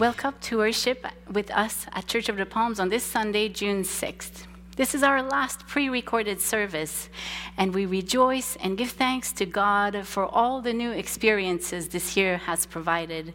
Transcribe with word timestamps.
Welcome 0.00 0.36
to 0.40 0.56
worship 0.56 1.06
with 1.30 1.50
us 1.50 1.84
at 1.92 2.06
Church 2.06 2.30
of 2.30 2.38
the 2.38 2.46
Palms 2.46 2.80
on 2.80 2.88
this 2.88 3.04
Sunday, 3.04 3.50
June 3.50 3.82
6th. 3.82 4.46
This 4.74 4.94
is 4.94 5.02
our 5.02 5.22
last 5.22 5.66
pre 5.66 5.90
recorded 5.90 6.40
service, 6.40 7.10
and 7.58 7.74
we 7.74 7.84
rejoice 7.84 8.56
and 8.62 8.78
give 8.78 8.92
thanks 8.92 9.30
to 9.32 9.44
God 9.44 10.06
for 10.06 10.24
all 10.24 10.62
the 10.62 10.72
new 10.72 10.90
experiences 10.90 11.88
this 11.88 12.16
year 12.16 12.38
has 12.38 12.64
provided. 12.64 13.34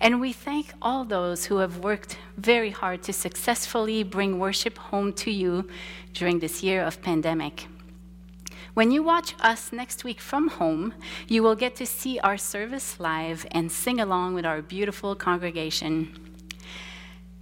And 0.00 0.20
we 0.20 0.32
thank 0.32 0.72
all 0.82 1.04
those 1.04 1.44
who 1.44 1.58
have 1.58 1.78
worked 1.78 2.18
very 2.36 2.70
hard 2.70 3.04
to 3.04 3.12
successfully 3.12 4.02
bring 4.02 4.40
worship 4.40 4.78
home 4.78 5.12
to 5.12 5.30
you 5.30 5.68
during 6.12 6.40
this 6.40 6.60
year 6.60 6.82
of 6.82 7.00
pandemic. 7.02 7.68
When 8.72 8.92
you 8.92 9.02
watch 9.02 9.34
us 9.40 9.72
next 9.72 10.04
week 10.04 10.20
from 10.20 10.46
home, 10.46 10.94
you 11.26 11.42
will 11.42 11.56
get 11.56 11.74
to 11.76 11.86
see 11.86 12.20
our 12.20 12.38
service 12.38 13.00
live 13.00 13.44
and 13.50 13.70
sing 13.70 14.00
along 14.00 14.34
with 14.34 14.46
our 14.46 14.62
beautiful 14.62 15.16
congregation. 15.16 16.14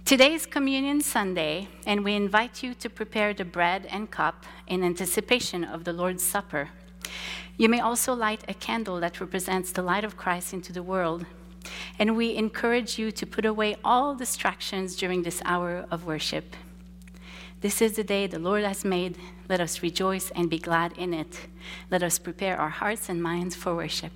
Today 0.05 0.33
is 0.33 0.47
Communion 0.47 1.01
Sunday, 1.01 1.67
and 1.85 2.03
we 2.03 2.15
invite 2.15 2.63
you 2.63 2.73
to 2.73 2.89
prepare 2.89 3.35
the 3.35 3.45
bread 3.45 3.85
and 3.91 4.09
cup 4.09 4.43
in 4.65 4.83
anticipation 4.83 5.63
of 5.63 5.83
the 5.83 5.93
Lord's 5.93 6.23
Supper. 6.23 6.69
You 7.57 7.69
may 7.69 7.79
also 7.79 8.15
light 8.15 8.43
a 8.47 8.55
candle 8.55 8.99
that 8.99 9.21
represents 9.21 9.71
the 9.71 9.83
light 9.83 10.03
of 10.03 10.17
Christ 10.17 10.51
into 10.51 10.73
the 10.73 10.81
world. 10.81 11.27
And 11.99 12.17
we 12.17 12.35
encourage 12.35 12.97
you 12.97 13.11
to 13.11 13.27
put 13.27 13.45
away 13.45 13.75
all 13.83 14.15
distractions 14.15 14.95
during 14.95 15.21
this 15.21 15.43
hour 15.45 15.85
of 15.91 16.05
worship. 16.07 16.55
This 17.61 17.81
is 17.81 17.97
the 17.97 18.05
day 18.05 18.25
the 18.25 18.39
Lord 18.39 18.63
has 18.63 18.85
made. 18.85 19.17
Let 19.49 19.59
us 19.59 19.83
rejoice 19.83 20.31
and 20.31 20.49
be 20.49 20.59
glad 20.59 20.97
in 20.97 21.13
it. 21.13 21.47
Let 21.91 22.01
us 22.03 22.17
prepare 22.17 22.57
our 22.57 22.69
hearts 22.69 23.09
and 23.09 23.21
minds 23.21 23.53
for 23.53 23.75
worship. 23.75 24.13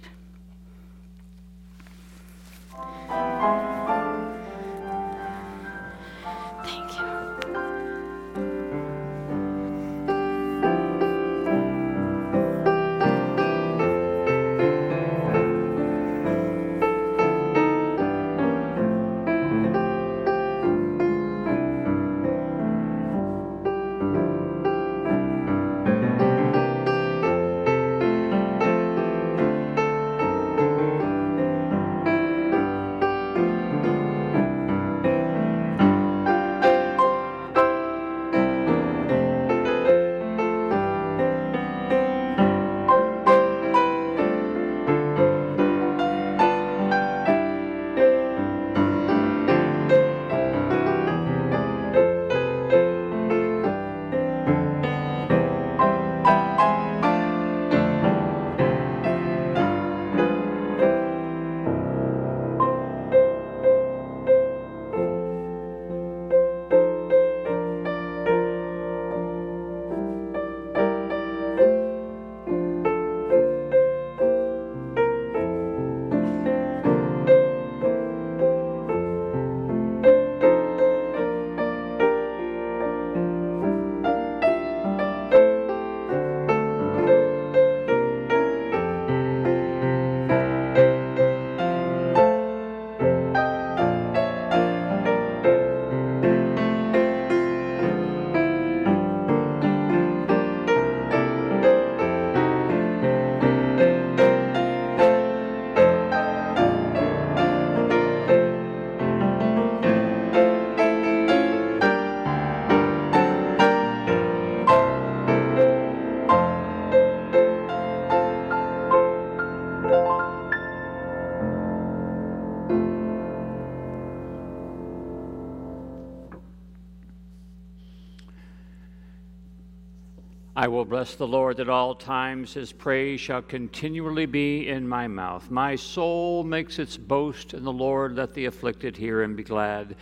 Bless 131.03 131.15
the 131.15 131.27
Lord 131.27 131.59
at 131.59 131.68
all 131.68 131.95
times. 131.95 132.53
His 132.53 132.71
praise 132.71 133.19
shall 133.19 133.41
continually 133.41 134.25
be 134.25 134.69
in 134.69 134.88
my 134.88 135.06
mouth. 135.06 135.51
My 135.51 135.75
soul 135.75 136.45
makes 136.45 136.80
its 136.80 136.95
boast 136.95 137.53
in 137.53 137.65
the 137.65 137.74
Lord. 137.74 138.15
Let 138.15 138.33
the 138.33 138.45
afflicted 138.45 138.95
hear 138.95 139.21
and 139.21 139.36
be 139.36 139.44
glad. 139.44 139.97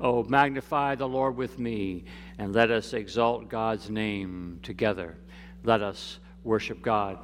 Oh, 0.00 0.22
magnify 0.22 0.94
the 0.94 1.06
Lord 1.06 1.36
with 1.36 1.58
me, 1.58 2.06
and 2.38 2.54
let 2.54 2.70
us 2.70 2.94
exalt 2.94 3.50
God's 3.50 3.90
name 3.90 4.58
together. 4.62 5.18
Let 5.62 5.82
us 5.82 6.20
worship 6.42 6.80
God. 6.80 7.18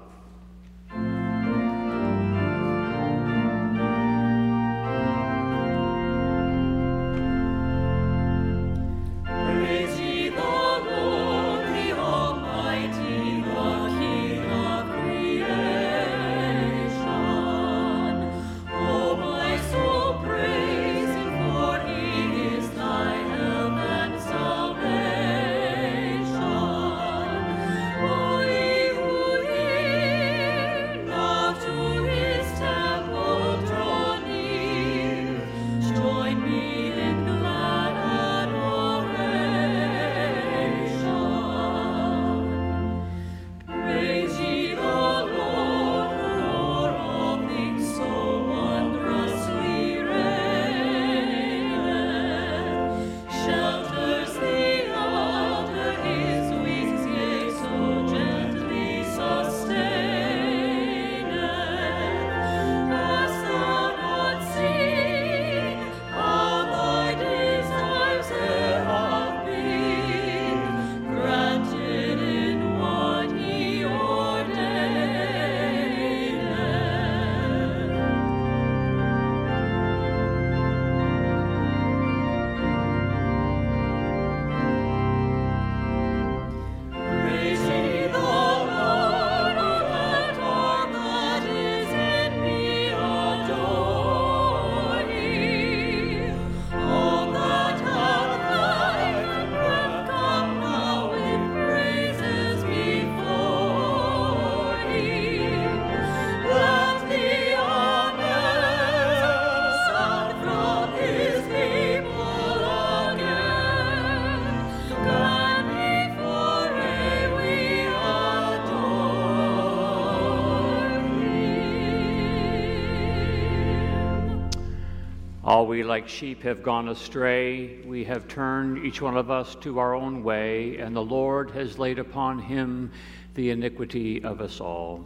All 125.52 125.66
we 125.66 125.82
like 125.82 126.08
sheep 126.08 126.44
have 126.44 126.62
gone 126.62 126.88
astray. 126.88 127.82
We 127.84 128.04
have 128.04 128.26
turned 128.26 128.86
each 128.86 129.02
one 129.02 129.18
of 129.18 129.30
us 129.30 129.54
to 129.56 129.80
our 129.80 129.94
own 129.94 130.22
way, 130.24 130.78
and 130.78 130.96
the 130.96 131.04
Lord 131.04 131.50
has 131.50 131.78
laid 131.78 131.98
upon 131.98 132.38
him 132.38 132.90
the 133.34 133.50
iniquity 133.50 134.24
of 134.24 134.40
us 134.40 134.62
all. 134.62 135.04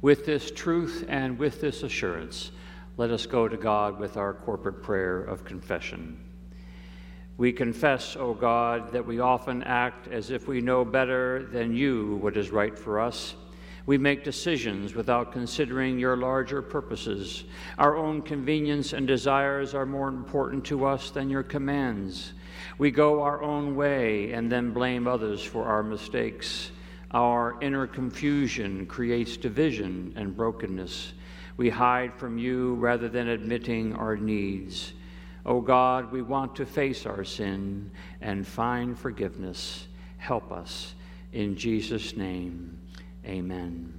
With 0.00 0.24
this 0.24 0.52
truth 0.52 1.04
and 1.08 1.36
with 1.36 1.60
this 1.60 1.82
assurance, 1.82 2.52
let 2.96 3.10
us 3.10 3.26
go 3.26 3.48
to 3.48 3.56
God 3.56 3.98
with 3.98 4.16
our 4.16 4.34
corporate 4.34 4.84
prayer 4.84 5.20
of 5.20 5.44
confession. 5.44 6.16
We 7.36 7.52
confess, 7.52 8.14
O 8.14 8.34
God, 8.34 8.92
that 8.92 9.04
we 9.04 9.18
often 9.18 9.64
act 9.64 10.06
as 10.06 10.30
if 10.30 10.46
we 10.46 10.60
know 10.60 10.84
better 10.84 11.42
than 11.42 11.74
you 11.74 12.20
what 12.22 12.36
is 12.36 12.52
right 12.52 12.78
for 12.78 13.00
us 13.00 13.34
we 13.86 13.98
make 13.98 14.24
decisions 14.24 14.94
without 14.94 15.32
considering 15.32 15.98
your 15.98 16.16
larger 16.16 16.62
purposes. 16.62 17.44
Our 17.78 17.96
own 17.96 18.22
convenience 18.22 18.92
and 18.92 19.06
desires 19.06 19.74
are 19.74 19.86
more 19.86 20.08
important 20.08 20.64
to 20.66 20.84
us 20.84 21.10
than 21.10 21.30
your 21.30 21.42
commands. 21.42 22.32
We 22.78 22.90
go 22.90 23.22
our 23.22 23.42
own 23.42 23.74
way 23.74 24.32
and 24.32 24.50
then 24.50 24.72
blame 24.72 25.06
others 25.06 25.42
for 25.42 25.64
our 25.64 25.82
mistakes. 25.82 26.70
Our 27.10 27.56
inner 27.60 27.86
confusion 27.86 28.86
creates 28.86 29.36
division 29.36 30.14
and 30.16 30.36
brokenness. 30.36 31.12
We 31.56 31.68
hide 31.68 32.14
from 32.14 32.38
you 32.38 32.74
rather 32.74 33.08
than 33.08 33.28
admitting 33.28 33.94
our 33.94 34.16
needs. 34.16 34.94
O 35.44 35.56
oh 35.56 35.60
God, 35.60 36.12
we 36.12 36.22
want 36.22 36.54
to 36.56 36.66
face 36.66 37.04
our 37.04 37.24
sin 37.24 37.90
and 38.20 38.46
find 38.46 38.96
forgiveness. 38.96 39.88
Help 40.16 40.52
us. 40.52 40.94
In 41.32 41.56
Jesus' 41.56 42.16
name. 42.16 42.78
Amen. 43.26 43.92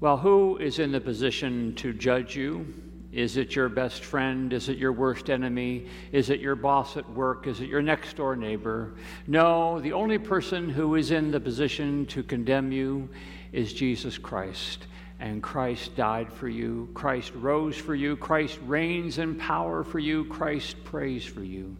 Well, 0.00 0.16
who 0.16 0.58
is 0.58 0.78
in 0.78 0.92
the 0.92 1.00
position 1.00 1.74
to 1.76 1.92
judge 1.92 2.36
you? 2.36 2.72
Is 3.10 3.36
it 3.36 3.56
your 3.56 3.68
best 3.68 4.04
friend? 4.04 4.52
Is 4.52 4.68
it 4.68 4.76
your 4.76 4.92
worst 4.92 5.30
enemy? 5.30 5.86
Is 6.12 6.30
it 6.30 6.40
your 6.40 6.54
boss 6.54 6.96
at 6.96 7.10
work? 7.10 7.46
Is 7.46 7.60
it 7.60 7.68
your 7.68 7.82
next 7.82 8.16
door 8.16 8.36
neighbor? 8.36 8.94
No, 9.26 9.80
the 9.80 9.94
only 9.94 10.18
person 10.18 10.68
who 10.68 10.94
is 10.94 11.10
in 11.10 11.30
the 11.30 11.40
position 11.40 12.06
to 12.06 12.22
condemn 12.22 12.70
you 12.70 13.08
is 13.50 13.72
Jesus 13.72 14.18
Christ. 14.18 14.86
And 15.20 15.42
Christ 15.42 15.96
died 15.96 16.32
for 16.32 16.48
you. 16.48 16.90
Christ 16.94 17.32
rose 17.34 17.76
for 17.76 17.94
you. 17.94 18.14
Christ 18.16 18.58
reigns 18.66 19.18
in 19.18 19.34
power 19.34 19.82
for 19.82 19.98
you. 19.98 20.26
Christ 20.26 20.84
prays 20.84 21.24
for 21.24 21.42
you. 21.42 21.76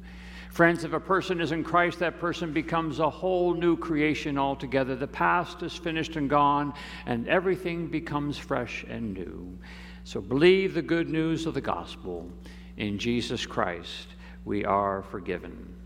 Friends, 0.59 0.83
if 0.83 0.93
a 0.93 0.99
person 0.99 1.41
is 1.41 1.53
in 1.53 1.63
Christ, 1.63 2.01
that 2.01 2.19
person 2.19 2.53
becomes 2.53 2.99
a 2.99 3.09
whole 3.09 3.55
new 3.55 3.77
creation 3.77 4.37
altogether. 4.37 4.97
The 4.97 5.07
past 5.07 5.63
is 5.63 5.73
finished 5.73 6.17
and 6.17 6.29
gone, 6.29 6.75
and 7.07 7.29
everything 7.29 7.87
becomes 7.87 8.39
fresh 8.39 8.85
and 8.89 9.15
new. 9.15 9.57
So 10.03 10.21
believe 10.21 10.75
the 10.75 10.83
good 10.83 11.11
news 11.11 11.47
of 11.47 11.55
the 11.55 11.61
gospel. 11.61 12.29
In 12.77 12.99
Jesus 12.99 13.47
Christ, 13.47 14.09
we 14.45 14.65
are 14.65 15.05
forgiven. 15.05 15.77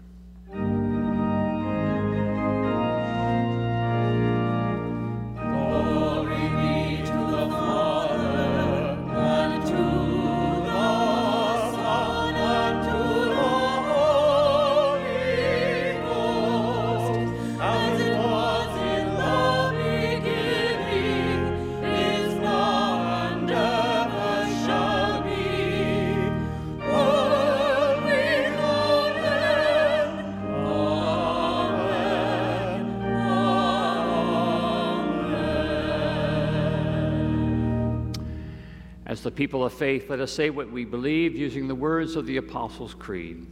The 39.22 39.30
people 39.30 39.64
of 39.64 39.72
faith, 39.72 40.10
let 40.10 40.20
us 40.20 40.32
say 40.32 40.50
what 40.50 40.70
we 40.70 40.84
believe 40.84 41.36
using 41.36 41.68
the 41.68 41.74
words 41.74 42.16
of 42.16 42.26
the 42.26 42.36
Apostles' 42.36 42.94
Creed. 42.94 43.46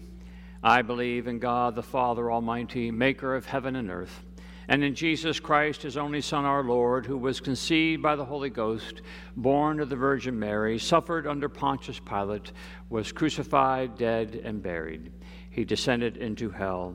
I 0.63 0.83
believe 0.83 1.27
in 1.27 1.39
God 1.39 1.75
the 1.75 1.83
Father 1.83 2.31
Almighty, 2.31 2.91
maker 2.91 3.35
of 3.35 3.47
heaven 3.47 3.77
and 3.77 3.91
earth, 3.91 4.25
and 4.69 4.85
in 4.85 4.95
Jesus 4.95 5.41
Christ, 5.41 5.83
his 5.83 5.97
only 5.97 6.21
Son, 6.21 6.45
our 6.45 6.63
Lord, 6.63 7.05
who 7.05 7.19
was 7.19 7.41
conceived 7.41 8.03
by 8.03 8.15
the 8.15 8.25
Holy 8.25 8.51
Ghost, 8.51 9.03
born 9.37 9.81
of 9.81 9.89
the 9.89 9.97
Virgin 9.97 10.39
Mary, 10.39 10.79
suffered 10.79 11.27
under 11.27 11.49
Pontius 11.49 11.99
Pilate, 11.99 12.53
was 12.89 13.11
crucified, 13.11 13.99
dead, 13.99 14.41
and 14.45 14.63
buried. 14.63 15.11
He 15.51 15.65
descended 15.65 16.17
into 16.19 16.51
hell. 16.51 16.95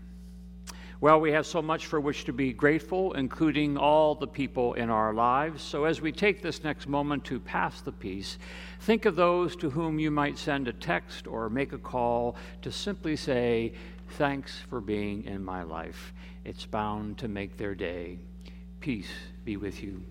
Well, 1.01 1.19
we 1.19 1.31
have 1.31 1.47
so 1.47 1.63
much 1.63 1.87
for 1.87 1.99
which 1.99 2.25
to 2.25 2.33
be 2.33 2.53
grateful, 2.53 3.13
including 3.13 3.75
all 3.75 4.13
the 4.13 4.27
people 4.27 4.75
in 4.75 4.91
our 4.91 5.15
lives. 5.15 5.63
So, 5.63 5.85
as 5.85 5.99
we 5.99 6.11
take 6.11 6.43
this 6.43 6.63
next 6.63 6.87
moment 6.87 7.25
to 7.25 7.39
pass 7.39 7.81
the 7.81 7.91
peace, 7.91 8.37
think 8.81 9.05
of 9.05 9.15
those 9.15 9.55
to 9.55 9.71
whom 9.71 9.97
you 9.97 10.11
might 10.11 10.37
send 10.37 10.67
a 10.67 10.73
text 10.73 11.25
or 11.25 11.49
make 11.49 11.73
a 11.73 11.79
call 11.79 12.35
to 12.61 12.71
simply 12.71 13.15
say, 13.15 13.73
Thanks 14.09 14.59
for 14.69 14.79
being 14.79 15.23
in 15.23 15.43
my 15.43 15.63
life. 15.63 16.13
It's 16.45 16.67
bound 16.67 17.17
to 17.17 17.27
make 17.27 17.57
their 17.57 17.73
day. 17.73 18.19
Peace 18.79 19.09
be 19.43 19.57
with 19.57 19.81
you. 19.81 20.03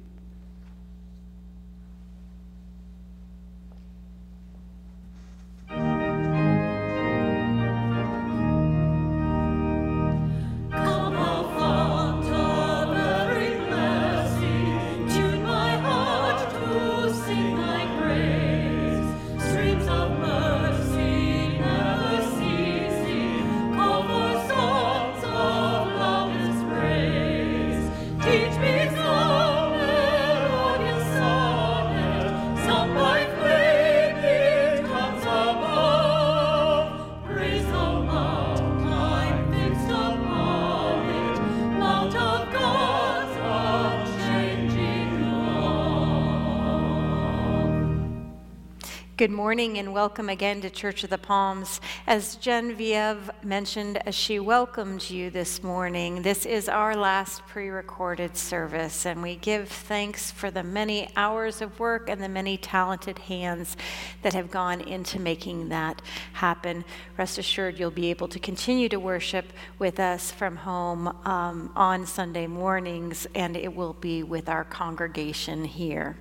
Good 49.21 49.31
morning 49.31 49.77
and 49.77 49.93
welcome 49.93 50.31
again 50.31 50.63
to 50.63 50.71
Church 50.71 51.05
of 51.05 51.11
the 51.11 51.19
Palms. 51.19 51.83
As 52.07 52.37
Genevieve 52.37 53.31
mentioned 53.43 53.99
as 54.07 54.15
she 54.15 54.39
welcomed 54.41 55.11
you 55.11 55.29
this 55.29 55.63
morning, 55.63 56.23
this 56.23 56.47
is 56.47 56.71
our 56.71 56.97
last 56.97 57.47
pre 57.47 57.69
recorded 57.69 58.35
service, 58.35 59.05
and 59.05 59.23
we 59.23 59.37
give 59.37 59.69
thanks 59.69 60.31
for 60.31 60.51
the 60.51 60.63
many 60.63 61.11
hours 61.17 61.61
of 61.61 61.79
work 61.79 62.09
and 62.09 62.23
the 62.23 62.31
many 62.31 62.57
talented 62.57 63.19
hands 63.19 63.77
that 64.23 64.33
have 64.33 64.51
gone 64.51 64.81
into 64.81 65.21
making 65.21 65.69
that 65.69 66.01
happen. 66.33 66.83
Rest 67.19 67.37
assured, 67.37 67.79
you'll 67.79 67.91
be 67.91 68.09
able 68.09 68.29
to 68.29 68.39
continue 68.39 68.89
to 68.89 68.99
worship 68.99 69.53
with 69.79 70.01
us 70.01 70.31
from 70.31 70.57
home 70.57 71.09
um, 71.27 71.71
on 71.77 72.07
Sunday 72.07 72.47
mornings, 72.47 73.27
and 73.35 73.55
it 73.55 73.77
will 73.77 73.93
be 73.93 74.23
with 74.23 74.49
our 74.49 74.65
congregation 74.65 75.67
here. 75.67 76.17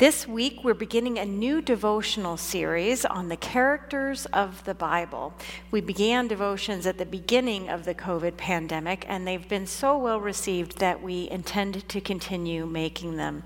This 0.00 0.26
week, 0.26 0.64
we're 0.64 0.72
beginning 0.72 1.18
a 1.18 1.26
new 1.26 1.60
devotional 1.60 2.38
series 2.38 3.04
on 3.04 3.28
the 3.28 3.36
characters 3.36 4.24
of 4.32 4.64
the 4.64 4.72
Bible. 4.72 5.34
We 5.70 5.82
began 5.82 6.26
devotions 6.26 6.86
at 6.86 6.96
the 6.96 7.04
beginning 7.04 7.68
of 7.68 7.84
the 7.84 7.94
COVID 7.94 8.38
pandemic, 8.38 9.04
and 9.06 9.28
they've 9.28 9.46
been 9.46 9.66
so 9.66 9.98
well 9.98 10.18
received 10.18 10.78
that 10.78 11.02
we 11.02 11.28
intend 11.28 11.86
to 11.86 12.00
continue 12.00 12.64
making 12.64 13.18
them. 13.18 13.42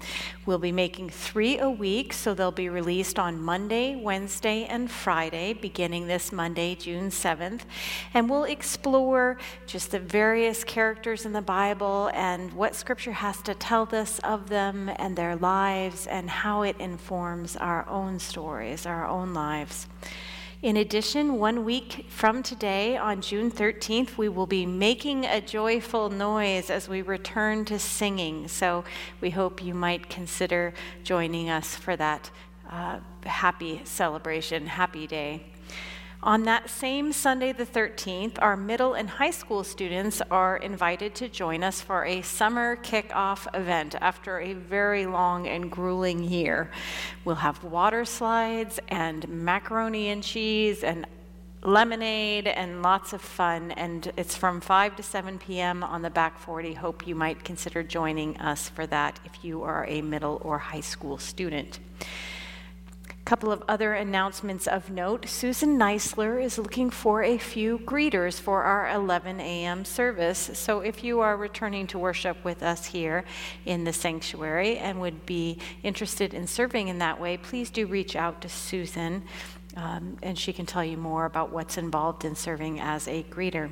We'll 0.47 0.61
be 0.61 0.71
making 0.71 1.11
three 1.11 1.59
a 1.59 1.69
week, 1.69 2.13
so 2.13 2.35
they'll 2.35 2.53
be 2.53 2.69
released 2.69 3.19
on 3.19 3.43
Monday, 3.43 3.97
Wednesday, 3.97 4.65
and 4.67 4.89
Friday, 4.89 5.55
beginning 5.55 6.07
this 6.07 6.31
Monday, 6.31 6.77
June 6.77 7.11
7th. 7.11 7.63
And 8.13 8.31
we'll 8.31 8.45
explore 8.45 9.39
just 9.67 9.91
the 9.91 9.99
various 9.99 10.63
characters 10.63 11.27
in 11.27 11.33
the 11.33 11.43
Bible 11.43 12.13
and 12.15 12.53
what 12.53 12.77
Scripture 12.77 13.11
has 13.11 13.43
to 13.43 13.55
tell 13.55 13.89
us 13.91 14.21
of 14.21 14.51
them 14.51 14.89
and 15.01 15.17
their 15.17 15.35
lives 15.35 16.07
and 16.07 16.31
how 16.31 16.44
it 16.63 16.77
informs 16.79 17.57
our 17.57 17.89
own 17.89 18.19
stories, 18.19 18.85
our 18.85 19.07
own 19.07 19.33
lives. 19.33 19.87
In 20.61 20.77
addition, 20.77 21.39
one 21.39 21.65
week 21.65 22.07
from 22.11 22.43
today, 22.43 22.99
on 22.99 23.23
June 23.23 23.51
13th, 23.51 24.19
we 24.19 24.29
will 24.29 24.47
be 24.47 24.67
making 24.67 25.25
a 25.25 25.41
joyful 25.41 26.11
noise 26.11 26.69
as 26.69 26.87
we 26.87 27.01
return 27.01 27.65
to 27.65 27.79
singing. 27.79 28.47
So 28.49 28.85
we 29.23 29.31
hope 29.31 29.65
you 29.65 29.73
might 29.73 30.11
consider 30.11 30.75
joining 31.03 31.49
us 31.49 31.75
for 31.77 31.97
that 31.97 32.31
uh, 32.71 32.99
happy 33.25 33.81
celebration, 33.85 34.67
happy 34.67 35.07
day. 35.07 35.43
On 36.25 36.45
that 36.45 36.71
same 36.71 37.13
Sunday, 37.13 37.53
the 37.53 37.67
13th, 37.67 38.39
our 38.41 38.57
middle 38.57 38.95
and 38.95 39.11
high 39.11 39.31
school 39.31 39.63
students 39.63 40.23
are 40.31 40.57
invited 40.57 41.15
to 41.17 41.29
join 41.29 41.63
us 41.63 41.83
for 41.83 42.07
a 42.07 42.23
summer 42.23 42.77
kickoff 42.77 43.47
event 43.55 43.95
after 44.01 44.41
a 44.41 44.55
very 44.55 45.05
long 45.05 45.47
and 45.47 45.71
grueling 45.71 46.25
year. 46.25 46.71
We'll 47.27 47.35
have 47.35 47.63
water 47.63 48.07
slides 48.07 48.81
and 48.89 49.29
macaroni 49.29 50.09
and 50.09 50.23
cheese 50.23 50.83
and 50.83 51.07
lemonade 51.63 52.47
and 52.47 52.83
lots 52.83 53.13
of 53.13 53.21
fun. 53.21 53.73
And 53.73 54.11
it's 54.17 54.35
from 54.35 54.63
5 54.63 54.97
to 54.97 55.03
7 55.03 55.39
p.m. 55.39 55.85
on 55.85 56.01
the 56.01 56.09
back 56.09 56.39
40. 56.39 56.73
Hope 56.73 57.07
you 57.07 57.15
might 57.15 57.45
consider 57.45 57.83
joining 57.83 58.39
us 58.39 58.71
for 58.71 58.87
that 58.87 59.21
if 59.27 59.45
you 59.45 59.63
are 59.63 59.85
a 59.91 60.01
middle 60.01 60.41
or 60.43 60.57
high 60.57 60.81
school 60.81 61.19
student 61.19 61.81
couple 63.25 63.51
of 63.51 63.63
other 63.69 63.95
announcements 63.95 64.67
of 64.67 64.91
note. 64.91 65.27
Susan 65.27 65.79
Neisler 65.79 66.43
is 66.43 66.59
looking 66.59 66.91
for 66.91 67.23
a 67.23 67.39
few 67.39 67.79
greeters 67.79 68.39
for 68.39 68.63
our 68.63 68.91
11 68.91 69.41
a.m. 69.41 69.85
service. 69.85 70.51
So 70.53 70.81
if 70.81 71.03
you 71.03 71.21
are 71.21 71.37
returning 71.37 71.87
to 71.89 71.99
worship 71.99 72.45
with 72.45 72.63
us 72.63 72.85
here 72.85 73.25
in 73.65 73.85
the 73.85 73.95
sanctuary 73.95 74.77
and 74.77 75.01
would 75.01 75.25
be 75.25 75.59
interested 75.83 76.35
in 76.35 76.47
serving 76.47 76.89
in 76.89 76.99
that 76.99 77.19
way, 77.19 77.39
please 77.39 77.71
do 77.71 77.87
reach 77.87 78.15
out 78.15 78.43
to 78.43 78.49
Susan, 78.51 79.23
um, 79.77 80.19
and 80.23 80.39
she 80.39 80.53
can 80.53 80.67
tell 80.67 80.85
you 80.85 80.99
more 80.99 81.25
about 81.25 81.51
what's 81.51 81.79
involved 81.79 82.27
in 82.27 82.37
serving 82.37 82.79
as 82.79 83.09
a 83.09 83.23
greeter. 83.25 83.71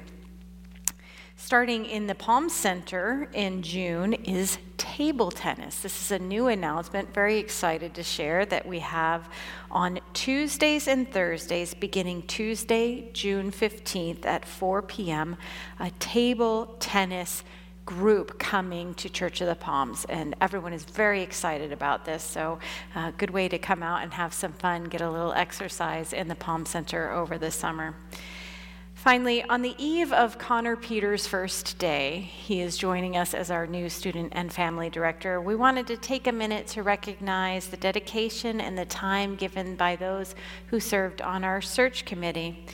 Starting 1.45 1.87
in 1.87 2.07
the 2.07 2.15
Palm 2.15 2.49
Center 2.49 3.29
in 3.33 3.63
June 3.63 4.13
is 4.13 4.59
table 4.77 5.33
tennis. 5.33 5.81
This 5.81 6.01
is 6.01 6.13
a 6.13 6.19
new 6.21 6.47
announcement, 6.47 7.13
very 7.13 7.39
excited 7.39 7.95
to 7.95 8.05
share 8.05 8.47
that 8.47 8.65
we 8.65 8.79
have 8.79 9.29
on 9.69 9.99
Tuesdays 10.15 10.87
and 10.87 11.13
Thursdays, 11.13 11.75
beginning 11.75 12.23
Tuesday, 12.29 13.11
June 13.13 13.51
15th 13.51 14.25
at 14.25 14.45
4 14.45 14.83
p.m., 14.83 15.37
a 15.81 15.91
table 15.99 16.77
tennis 16.79 17.43
group 17.85 18.39
coming 18.39 18.95
to 18.95 19.09
Church 19.09 19.41
of 19.41 19.49
the 19.49 19.57
Palms, 19.57 20.07
and 20.09 20.37
everyone 20.41 20.73
is 20.73 20.85
very 20.85 21.23
excited 21.23 21.73
about 21.73 22.05
this. 22.05 22.23
So, 22.23 22.61
a 22.95 22.99
uh, 23.01 23.11
good 23.19 23.31
way 23.31 23.49
to 23.49 23.59
come 23.59 23.83
out 23.83 24.05
and 24.05 24.15
have 24.15 24.33
some 24.33 24.53
fun, 24.53 24.85
get 24.85 25.01
a 25.01 25.11
little 25.11 25.33
exercise 25.33 26.13
in 26.13 26.29
the 26.29 26.37
Palm 26.37 26.65
Center 26.65 27.11
over 27.11 27.37
the 27.37 27.51
summer. 27.51 27.97
Finally, 29.03 29.43
on 29.49 29.63
the 29.63 29.75
eve 29.79 30.13
of 30.13 30.39
Connor 30.39 30.77
Peters' 30.77 31.27
first 31.27 31.77
day, 31.77 32.21
he 32.21 32.61
is 32.61 32.77
joining 32.77 33.17
us 33.17 33.35
as 33.35 33.51
our 33.51 33.67
new 33.67 33.89
student 33.89 34.29
and 34.31 34.53
family 34.53 34.89
director. 34.89 35.41
We 35.41 35.57
wanted 35.57 35.89
to 35.89 35.97
take 35.97 36.29
a 36.29 36.33
minute 36.33 36.69
to 36.69 36.85
recognize 36.85 37.67
the 37.67 37.77
dedication 37.77 38.61
and 38.61 38.79
the 38.79 38.85
time 38.85 39.35
given 39.35 39.75
by 39.75 39.97
those 39.97 40.37
who 40.69 40.79
served 40.79 41.21
on 41.21 41.43
our 41.43 41.61
search 41.61 42.05
committee. 42.05 42.65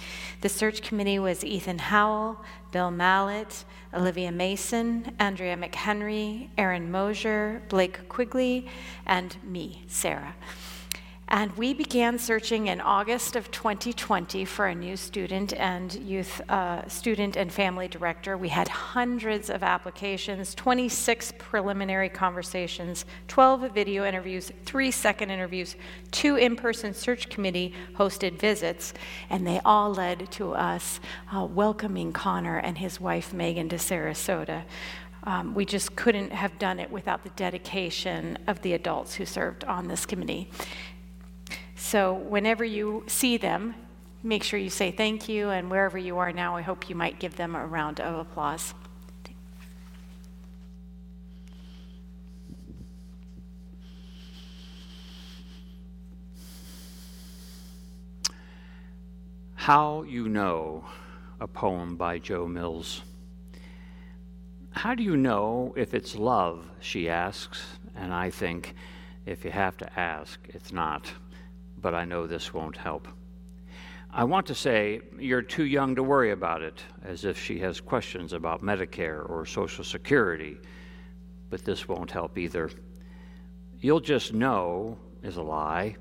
The 0.43 0.51
search 0.51 0.83
committee 0.83 1.19
was 1.19 1.43
Ethan 1.43 1.79
Howell, 1.79 2.45
Bill 2.73 2.91
Mallett, 2.91 3.65
Olivia 3.95 4.31
Mason, 4.31 5.15
Andrea 5.19 5.57
McHenry, 5.57 6.51
Aaron 6.59 6.91
Mosier, 6.91 7.63
Blake 7.71 8.07
Quigley, 8.11 8.69
and 9.07 9.35
me, 9.43 9.83
Sarah. 9.89 10.35
And 11.31 11.55
we 11.59 11.75
began 11.75 12.19
searching 12.19 12.69
in 12.69 12.81
August 12.81 13.37
of 13.37 13.51
2020 13.51 14.47
for 14.47 14.67
a 14.67 14.75
new 14.75 14.97
student 14.97 15.53
and 15.53 15.95
youth 15.95 16.41
uh, 16.49 16.89
student 16.89 17.37
and 17.37 17.53
family 17.53 17.87
director. 17.87 18.39
We 18.39 18.49
had 18.49 18.67
hundreds 18.69 19.51
of 19.51 19.63
applications, 19.63 20.55
26 20.55 21.35
preliminary 21.37 22.09
conversations, 22.09 23.05
12 23.29 23.73
video 23.73 24.07
interviews, 24.07 24.51
three 24.65 24.91
second 24.91 25.29
interviews, 25.29 25.77
two 26.13 26.37
in 26.37 26.57
person 26.57 26.95
search 26.95 27.29
committee 27.29 27.75
hosted 27.97 28.39
visits, 28.39 28.95
and 29.29 29.47
they 29.47 29.61
all 29.67 29.93
led 29.93 30.33
to 30.33 30.55
us 30.55 30.99
uh, 31.31 31.45
welcoming 31.45 32.11
Connor 32.11 32.57
and 32.57 32.79
his 32.79 32.99
wife 32.99 33.35
Megan 33.35 33.69
to 33.69 33.77
Sarasota. 33.77 34.63
Um, 35.25 35.55
we 35.55 35.67
just 35.67 35.95
couldn't 35.95 36.33
have 36.33 36.59
done 36.59 36.79
it 36.79 36.91
without 36.91 37.23
the 37.23 37.31
dedication 37.31 38.39
of 38.47 38.63
the 38.63 38.73
adults 38.73 39.17
who 39.17 39.27
served 39.27 39.63
on 39.65 39.89
this 39.89 40.07
committee. 40.07 40.49
So 41.81 42.13
whenever 42.13 42.65
you 42.65 43.05
see 43.07 43.37
them, 43.37 43.75
make 44.23 44.43
sure 44.43 44.59
you 44.59 44.69
say 44.69 44.91
thank 44.91 45.29
you, 45.29 45.49
and 45.49 45.71
wherever 45.71 45.97
you 45.97 46.19
are 46.19 46.33
now, 46.33 46.57
I 46.57 46.61
hope 46.61 46.91
you 46.91 46.97
might 46.97 47.19
give 47.19 47.37
them 47.37 47.55
a 47.55 47.65
round 47.65 48.01
of 48.01 48.19
applause. 48.19 48.75
How 59.55 60.03
You 60.03 60.29
Know, 60.29 60.85
a 61.41 61.47
poem 61.47 61.97
by 61.97 62.19
Joe 62.19 62.47
Mills. 62.47 63.03
How 64.73 64.95
do 64.95 65.03
you 65.03 65.17
know 65.17 65.73
if 65.77 65.95
it's 65.95 66.17
love, 66.17 66.67
she 66.81 67.09
asks, 67.09 67.63
and 67.95 68.13
I 68.13 68.31
think, 68.31 68.75
if 69.25 69.45
you 69.45 69.53
have 69.53 69.77
to 69.79 69.99
ask, 69.99 70.41
it's 70.49 70.73
not 70.73 71.13
but 71.81 71.95
I 71.95 72.05
know 72.05 72.27
this 72.27 72.53
won't 72.53 72.77
help. 72.77 73.09
I 74.11 74.25
want 74.25 74.47
to 74.47 74.55
say 74.55 75.01
you're 75.19 75.43
too 75.43 75.67
young 75.67 75.95
to 75.97 76.03
worry 76.03 76.31
about 76.31 76.63
it, 76.63 76.83
as 77.05 77.25
if 77.25 77.39
she 77.39 77.59
has 77.59 77.81
questions 77.81 78.33
about 78.33 78.63
Medicare 78.63 79.29
or 79.29 79.45
Social 79.45 79.85
Security, 79.85 80.57
but 81.51 81.65
this 81.65 81.87
won't 81.87 82.11
help 82.11 82.39
either. 82.39 82.71
You'll 83.81 84.01
just 84.01 84.33
know 84.33 84.99
is 85.23 85.37
a 85.37 85.43
lie, 85.43 85.97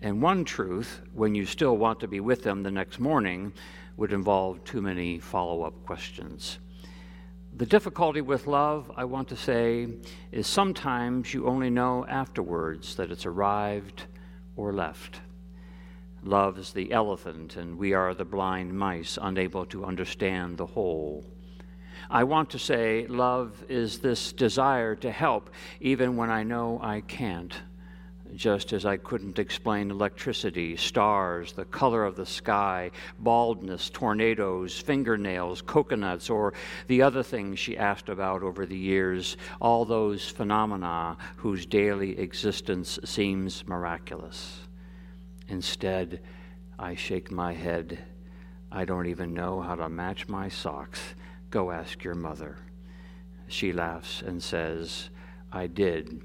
and 0.00 0.22
one 0.22 0.44
truth, 0.44 1.00
when 1.12 1.34
you 1.34 1.44
still 1.46 1.76
want 1.76 2.00
to 2.00 2.08
be 2.08 2.20
with 2.20 2.42
them 2.42 2.62
the 2.62 2.70
next 2.70 3.00
morning, 3.00 3.52
would 3.96 4.12
involve 4.12 4.62
too 4.64 4.80
many 4.80 5.18
follow 5.18 5.62
up 5.62 5.84
questions. 5.84 6.58
The 7.56 7.66
difficulty 7.66 8.20
with 8.20 8.46
love, 8.46 8.90
I 8.96 9.04
want 9.04 9.28
to 9.28 9.36
say, 9.36 9.88
is 10.30 10.46
sometimes 10.46 11.32
you 11.32 11.46
only 11.46 11.70
know 11.70 12.04
afterwards 12.06 12.96
that 12.96 13.10
it's 13.10 13.24
arrived 13.24 14.04
or 14.56 14.72
left. 14.72 15.20
Love 16.22 16.58
is 16.58 16.72
the 16.72 16.92
elephant, 16.92 17.56
and 17.56 17.78
we 17.78 17.92
are 17.92 18.14
the 18.14 18.24
blind 18.24 18.76
mice, 18.76 19.18
unable 19.20 19.64
to 19.66 19.84
understand 19.84 20.56
the 20.56 20.66
whole. 20.66 21.24
I 22.10 22.24
want 22.24 22.50
to 22.50 22.58
say 22.58 23.06
love 23.06 23.64
is 23.68 23.98
this 23.98 24.32
desire 24.32 24.94
to 24.96 25.10
help, 25.10 25.50
even 25.80 26.16
when 26.16 26.30
I 26.30 26.42
know 26.42 26.80
I 26.82 27.00
can't. 27.00 27.54
Just 28.34 28.72
as 28.72 28.84
I 28.84 28.96
couldn't 28.96 29.38
explain 29.38 29.90
electricity, 29.90 30.76
stars, 30.76 31.52
the 31.52 31.64
color 31.64 32.04
of 32.04 32.16
the 32.16 32.26
sky, 32.26 32.90
baldness, 33.18 33.88
tornadoes, 33.88 34.78
fingernails, 34.78 35.62
coconuts, 35.62 36.28
or 36.28 36.52
the 36.86 37.02
other 37.02 37.22
things 37.22 37.58
she 37.58 37.78
asked 37.78 38.08
about 38.08 38.42
over 38.42 38.66
the 38.66 38.76
years, 38.76 39.36
all 39.60 39.84
those 39.84 40.28
phenomena 40.28 41.16
whose 41.36 41.64
daily 41.66 42.18
existence 42.18 42.98
seems 43.04 43.66
miraculous. 43.66 44.60
Instead, 45.48 46.20
I 46.78 46.94
shake 46.94 47.30
my 47.30 47.52
head. 47.52 48.04
I 48.70 48.84
don't 48.84 49.06
even 49.06 49.32
know 49.32 49.60
how 49.60 49.76
to 49.76 49.88
match 49.88 50.28
my 50.28 50.48
socks. 50.48 51.14
Go 51.50 51.70
ask 51.70 52.04
your 52.04 52.14
mother. 52.14 52.58
She 53.48 53.72
laughs 53.72 54.22
and 54.22 54.42
says, 54.42 55.08
I 55.52 55.68
did. 55.68 56.20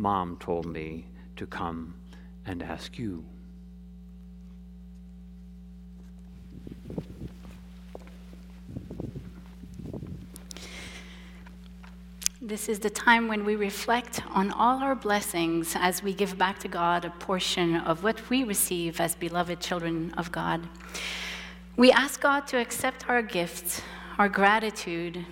Mom 0.00 0.38
told 0.38 0.64
me 0.64 1.04
to 1.36 1.46
come 1.46 1.92
and 2.46 2.62
ask 2.62 2.98
you. 2.98 3.22
This 12.40 12.70
is 12.70 12.78
the 12.78 12.88
time 12.88 13.28
when 13.28 13.44
we 13.44 13.56
reflect 13.56 14.22
on 14.30 14.50
all 14.52 14.82
our 14.82 14.94
blessings 14.94 15.76
as 15.78 16.02
we 16.02 16.14
give 16.14 16.38
back 16.38 16.58
to 16.60 16.68
God 16.68 17.04
a 17.04 17.10
portion 17.10 17.76
of 17.76 18.02
what 18.02 18.30
we 18.30 18.42
receive 18.42 19.02
as 19.02 19.14
beloved 19.14 19.60
children 19.60 20.14
of 20.16 20.32
God. 20.32 20.66
We 21.76 21.92
ask 21.92 22.22
God 22.22 22.46
to 22.46 22.56
accept 22.56 23.06
our 23.10 23.20
gifts, 23.20 23.82
our 24.16 24.30
gratitude, 24.30 25.26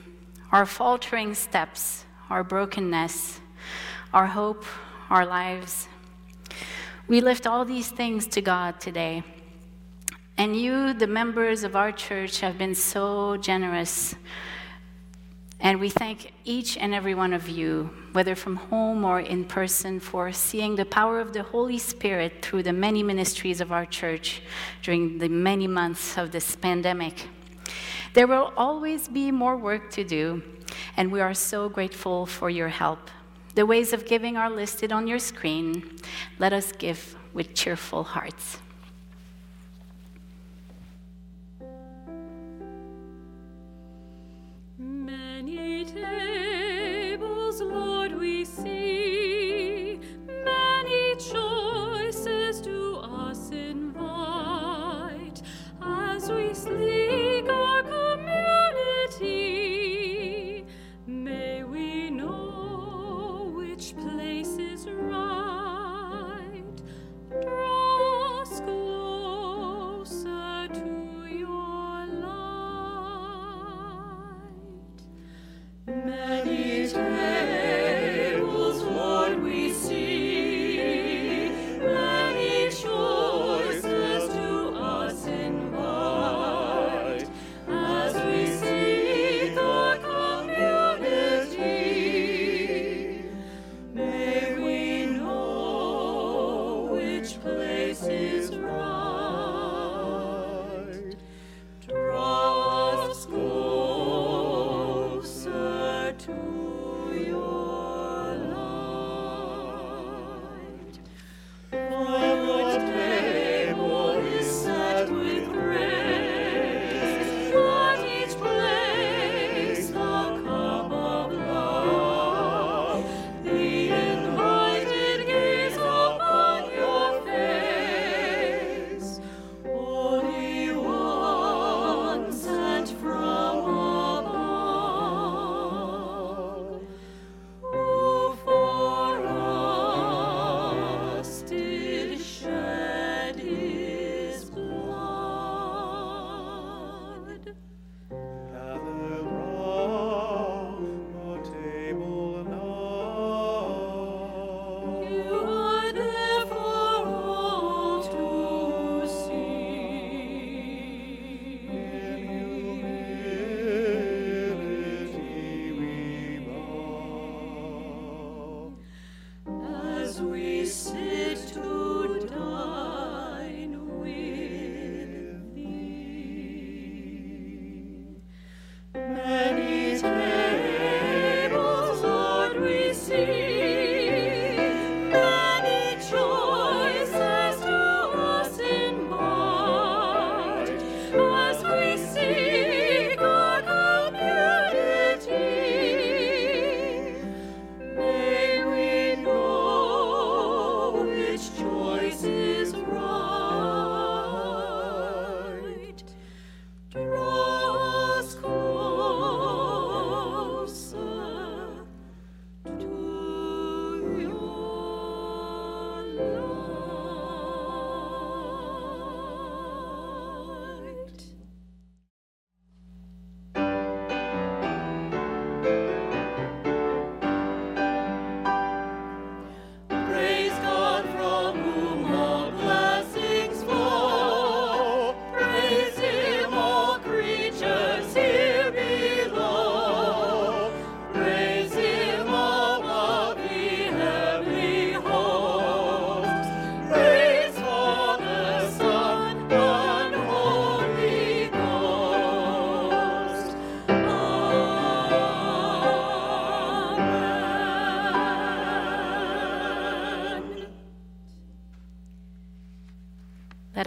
our 0.53 0.67
faltering 0.67 1.33
steps, 1.33 2.05
our 2.29 2.45
brokenness, 2.45 3.41
our 4.13 4.27
hope, 4.27 4.65
our 5.11 5.27
lives. 5.27 5.89
We 7.07 7.21
lift 7.21 7.47
all 7.47 7.65
these 7.65 7.89
things 7.89 8.27
to 8.29 8.41
God 8.41 8.81
today. 8.81 9.23
And 10.37 10.55
you, 10.55 10.95
the 10.95 11.07
members 11.07 11.65
of 11.65 11.75
our 11.75 11.91
church, 11.91 12.41
have 12.41 12.59
been 12.59 12.75
so 12.75 13.37
generous. 13.39 14.15
And 15.61 15.81
we 15.81 15.89
thank 15.89 16.33
each 16.45 16.77
and 16.77 16.95
every 16.95 17.15
one 17.15 17.33
of 17.33 17.49
you, 17.49 17.91
whether 18.13 18.37
from 18.37 18.57
home 18.57 19.05
or 19.05 19.21
in 19.21 19.45
person, 19.45 19.99
for 19.99 20.31
seeing 20.33 20.77
the 20.77 20.85
power 20.85 21.19
of 21.19 21.33
the 21.33 21.43
Holy 21.43 21.79
Spirit 21.79 22.41
through 22.41 22.63
the 22.63 22.73
many 22.73 23.03
ministries 23.03 23.61
of 23.61 23.73
our 23.73 23.85
church 23.85 24.43
during 24.83 25.19
the 25.19 25.29
many 25.29 25.67
months 25.67 26.17
of 26.17 26.31
this 26.31 26.55
pandemic. 26.55 27.29
There 28.15 28.27
will 28.27 28.53
always 28.57 29.09
be 29.09 29.33
more 29.33 29.57
work 29.57 29.91
to 29.93 30.05
do, 30.05 30.43
and 30.97 31.11
we 31.11 31.21
are 31.21 31.35
so 31.35 31.69
grateful 31.69 32.25
for 32.25 32.49
your 32.49 32.69
help. 32.69 33.11
The 33.59 33.67
ways 33.67 33.93
of 33.93 34.07
giving 34.07 34.37
are 34.37 34.49
listed 34.49 34.93
on 34.93 35.09
your 35.09 35.19
screen. 35.19 35.83
Let 36.39 36.53
us 36.53 36.71
give 36.71 37.17
with 37.35 37.55
cheerful 37.55 38.05
hearts. 38.05 38.59
Many 44.79 45.85
tables, 45.87 46.38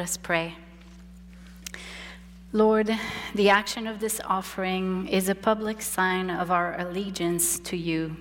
us 0.01 0.17
pray. 0.17 0.55
Lord, 2.51 2.93
the 3.33 3.49
action 3.49 3.87
of 3.87 4.01
this 4.01 4.19
offering 4.25 5.07
is 5.07 5.29
a 5.29 5.35
public 5.35 5.81
sign 5.81 6.29
of 6.29 6.51
our 6.51 6.77
allegiance 6.77 7.59
to 7.59 7.77
you. 7.77 8.17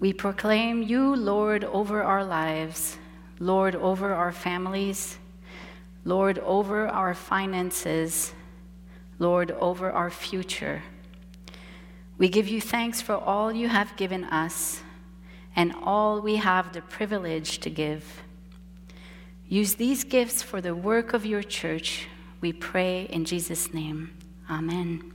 We 0.00 0.12
proclaim 0.12 0.82
you, 0.82 1.14
Lord, 1.14 1.62
over 1.62 2.02
our 2.02 2.24
lives, 2.24 2.98
Lord, 3.38 3.76
over 3.76 4.12
our 4.12 4.32
families, 4.32 5.18
Lord, 6.04 6.40
over 6.40 6.88
our 6.88 7.14
finances, 7.14 8.34
Lord, 9.20 9.52
over 9.52 9.92
our 9.92 10.10
future. 10.10 10.82
We 12.18 12.28
give 12.28 12.48
you 12.48 12.60
thanks 12.60 13.00
for 13.00 13.14
all 13.14 13.52
you 13.52 13.68
have 13.68 13.96
given 13.96 14.24
us 14.24 14.82
and 15.54 15.72
all 15.82 16.20
we 16.20 16.36
have 16.36 16.72
the 16.72 16.82
privilege 16.82 17.58
to 17.60 17.70
give. 17.70 18.23
Use 19.54 19.74
these 19.76 20.02
gifts 20.02 20.42
for 20.42 20.60
the 20.60 20.74
work 20.74 21.14
of 21.14 21.24
your 21.24 21.40
church. 21.40 22.08
We 22.40 22.52
pray 22.52 23.04
in 23.04 23.24
Jesus' 23.24 23.72
name. 23.72 24.18
Amen. 24.50 25.12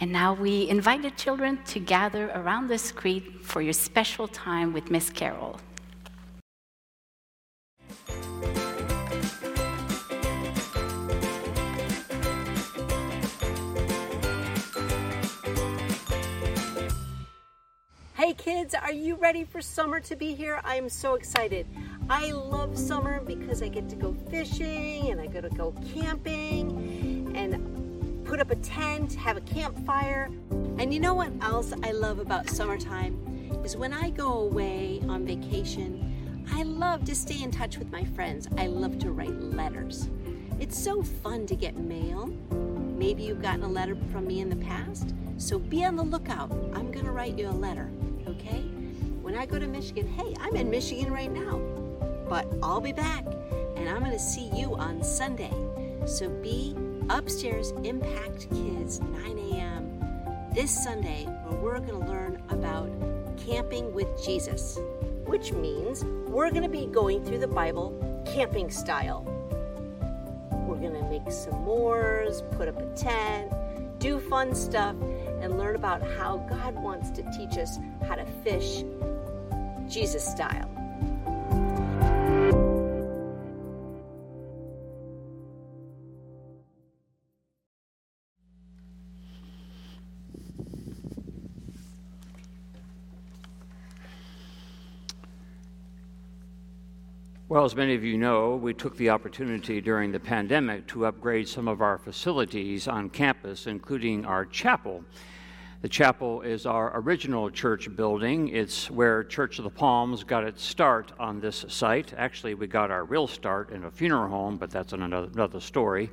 And 0.00 0.10
now 0.10 0.34
we 0.34 0.68
invite 0.68 1.02
the 1.02 1.12
children 1.12 1.60
to 1.66 1.78
gather 1.78 2.30
around 2.30 2.66
the 2.66 2.78
screen 2.78 3.38
for 3.42 3.62
your 3.62 3.74
special 3.74 4.26
time 4.26 4.72
with 4.72 4.90
Miss 4.90 5.08
Carol. 5.08 5.60
Hey 18.14 18.34
kids, 18.34 18.74
are 18.74 18.92
you 18.92 19.14
ready 19.14 19.44
for 19.44 19.60
summer 19.60 20.00
to 20.00 20.16
be 20.16 20.34
here? 20.34 20.60
I 20.64 20.74
am 20.74 20.88
so 20.88 21.14
excited. 21.14 21.68
I 22.08 22.30
love 22.30 22.78
summer 22.78 23.20
because 23.20 23.62
I 23.62 23.68
get 23.68 23.88
to 23.88 23.96
go 23.96 24.14
fishing 24.30 25.10
and 25.10 25.20
I 25.20 25.26
get 25.26 25.40
to 25.40 25.50
go 25.50 25.74
camping 25.92 27.32
and 27.34 28.24
put 28.24 28.38
up 28.38 28.52
a 28.52 28.56
tent, 28.56 29.14
have 29.14 29.36
a 29.36 29.40
campfire. 29.40 30.30
And 30.78 30.94
you 30.94 31.00
know 31.00 31.14
what 31.14 31.32
else 31.40 31.72
I 31.82 31.90
love 31.90 32.20
about 32.20 32.48
summertime? 32.48 33.60
Is 33.64 33.76
when 33.76 33.92
I 33.92 34.10
go 34.10 34.34
away 34.42 35.02
on 35.08 35.26
vacation, 35.26 36.44
I 36.52 36.62
love 36.62 37.04
to 37.06 37.14
stay 37.16 37.42
in 37.42 37.50
touch 37.50 37.76
with 37.76 37.90
my 37.90 38.04
friends. 38.04 38.46
I 38.56 38.68
love 38.68 39.00
to 39.00 39.10
write 39.10 39.40
letters. 39.42 40.08
It's 40.60 40.78
so 40.78 41.02
fun 41.02 41.44
to 41.46 41.56
get 41.56 41.76
mail. 41.76 42.28
Maybe 42.50 43.24
you've 43.24 43.42
gotten 43.42 43.64
a 43.64 43.68
letter 43.68 43.96
from 44.12 44.28
me 44.28 44.40
in 44.40 44.48
the 44.48 44.64
past, 44.64 45.12
so 45.38 45.58
be 45.58 45.84
on 45.84 45.96
the 45.96 46.04
lookout. 46.04 46.52
I'm 46.72 46.92
going 46.92 47.04
to 47.04 47.10
write 47.10 47.36
you 47.36 47.48
a 47.48 47.50
letter, 47.50 47.90
okay? 48.28 48.62
When 49.22 49.34
I 49.36 49.44
go 49.44 49.58
to 49.58 49.66
Michigan, 49.66 50.06
hey, 50.06 50.36
I'm 50.40 50.54
in 50.54 50.70
Michigan 50.70 51.12
right 51.12 51.30
now, 51.30 51.60
but 52.28 52.46
I'll 52.62 52.80
be 52.80 52.92
back 52.92 53.24
and 53.76 53.88
I'm 53.88 54.00
going 54.00 54.12
to 54.12 54.18
see 54.18 54.50
you 54.54 54.74
on 54.76 55.02
Sunday. 55.02 55.52
So 56.06 56.28
be 56.28 56.74
upstairs, 57.10 57.72
Impact 57.84 58.50
Kids, 58.50 59.00
9 59.00 59.38
a.m. 59.52 60.00
this 60.52 60.70
Sunday, 60.70 61.24
where 61.24 61.60
we're 61.60 61.78
going 61.78 62.00
to 62.00 62.10
learn 62.10 62.42
about 62.48 62.90
camping 63.36 63.92
with 63.92 64.08
Jesus, 64.24 64.78
which 65.26 65.52
means 65.52 66.04
we're 66.28 66.50
going 66.50 66.62
to 66.62 66.68
be 66.68 66.86
going 66.86 67.24
through 67.24 67.38
the 67.38 67.48
Bible 67.48 68.22
camping 68.26 68.70
style. 68.70 69.24
We're 70.66 70.76
going 70.76 70.94
to 70.94 71.08
make 71.08 71.24
s'mores, 71.24 72.48
put 72.56 72.68
up 72.68 72.80
a 72.80 72.86
tent, 72.96 73.52
do 73.98 74.18
fun 74.18 74.54
stuff, 74.54 74.96
and 75.40 75.58
learn 75.58 75.76
about 75.76 76.02
how 76.02 76.38
God 76.48 76.74
wants 76.74 77.10
to 77.10 77.22
teach 77.36 77.56
us 77.58 77.78
how 78.08 78.16
to 78.16 78.26
fish 78.42 78.82
Jesus 79.88 80.24
style. 80.24 80.75
Well, 97.56 97.64
as 97.64 97.74
many 97.74 97.94
of 97.94 98.04
you 98.04 98.18
know, 98.18 98.56
we 98.56 98.74
took 98.74 98.98
the 98.98 99.08
opportunity 99.08 99.80
during 99.80 100.12
the 100.12 100.20
pandemic 100.20 100.86
to 100.88 101.06
upgrade 101.06 101.48
some 101.48 101.68
of 101.68 101.80
our 101.80 101.96
facilities 101.96 102.86
on 102.86 103.08
campus, 103.08 103.66
including 103.66 104.26
our 104.26 104.44
chapel. 104.44 105.02
The 105.80 105.88
chapel 105.88 106.42
is 106.42 106.66
our 106.66 106.94
original 107.00 107.48
church 107.48 107.88
building. 107.96 108.48
It's 108.48 108.90
where 108.90 109.24
Church 109.24 109.56
of 109.56 109.64
the 109.64 109.70
Palms 109.70 110.22
got 110.22 110.44
its 110.44 110.62
start 110.62 111.12
on 111.18 111.40
this 111.40 111.64
site. 111.68 112.12
Actually, 112.18 112.52
we 112.52 112.66
got 112.66 112.90
our 112.90 113.06
real 113.06 113.26
start 113.26 113.70
in 113.70 113.84
a 113.84 113.90
funeral 113.90 114.28
home, 114.28 114.58
but 114.58 114.70
that's 114.70 114.92
another, 114.92 115.30
another 115.32 115.60
story. 115.60 116.10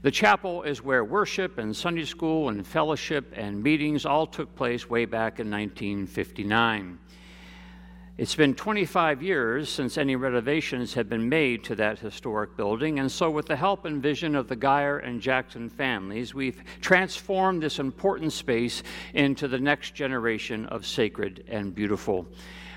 The 0.00 0.10
chapel 0.10 0.62
is 0.62 0.82
where 0.82 1.04
worship 1.04 1.58
and 1.58 1.76
Sunday 1.76 2.06
school 2.06 2.48
and 2.48 2.66
fellowship 2.66 3.34
and 3.36 3.62
meetings 3.62 4.06
all 4.06 4.26
took 4.26 4.56
place 4.56 4.88
way 4.88 5.04
back 5.04 5.40
in 5.40 5.50
1959. 5.50 7.00
It's 8.16 8.36
been 8.36 8.54
25 8.54 9.24
years 9.24 9.68
since 9.68 9.98
any 9.98 10.14
renovations 10.14 10.94
have 10.94 11.08
been 11.08 11.28
made 11.28 11.64
to 11.64 11.74
that 11.74 11.98
historic 11.98 12.56
building, 12.56 13.00
and 13.00 13.10
so, 13.10 13.28
with 13.28 13.46
the 13.46 13.56
help 13.56 13.86
and 13.86 14.00
vision 14.00 14.36
of 14.36 14.46
the 14.46 14.54
Geyer 14.54 14.98
and 14.98 15.20
Jackson 15.20 15.68
families, 15.68 16.32
we've 16.32 16.62
transformed 16.80 17.60
this 17.60 17.80
important 17.80 18.32
space 18.32 18.84
into 19.14 19.48
the 19.48 19.58
next 19.58 19.96
generation 19.96 20.64
of 20.66 20.86
sacred 20.86 21.42
and 21.48 21.74
beautiful. 21.74 22.24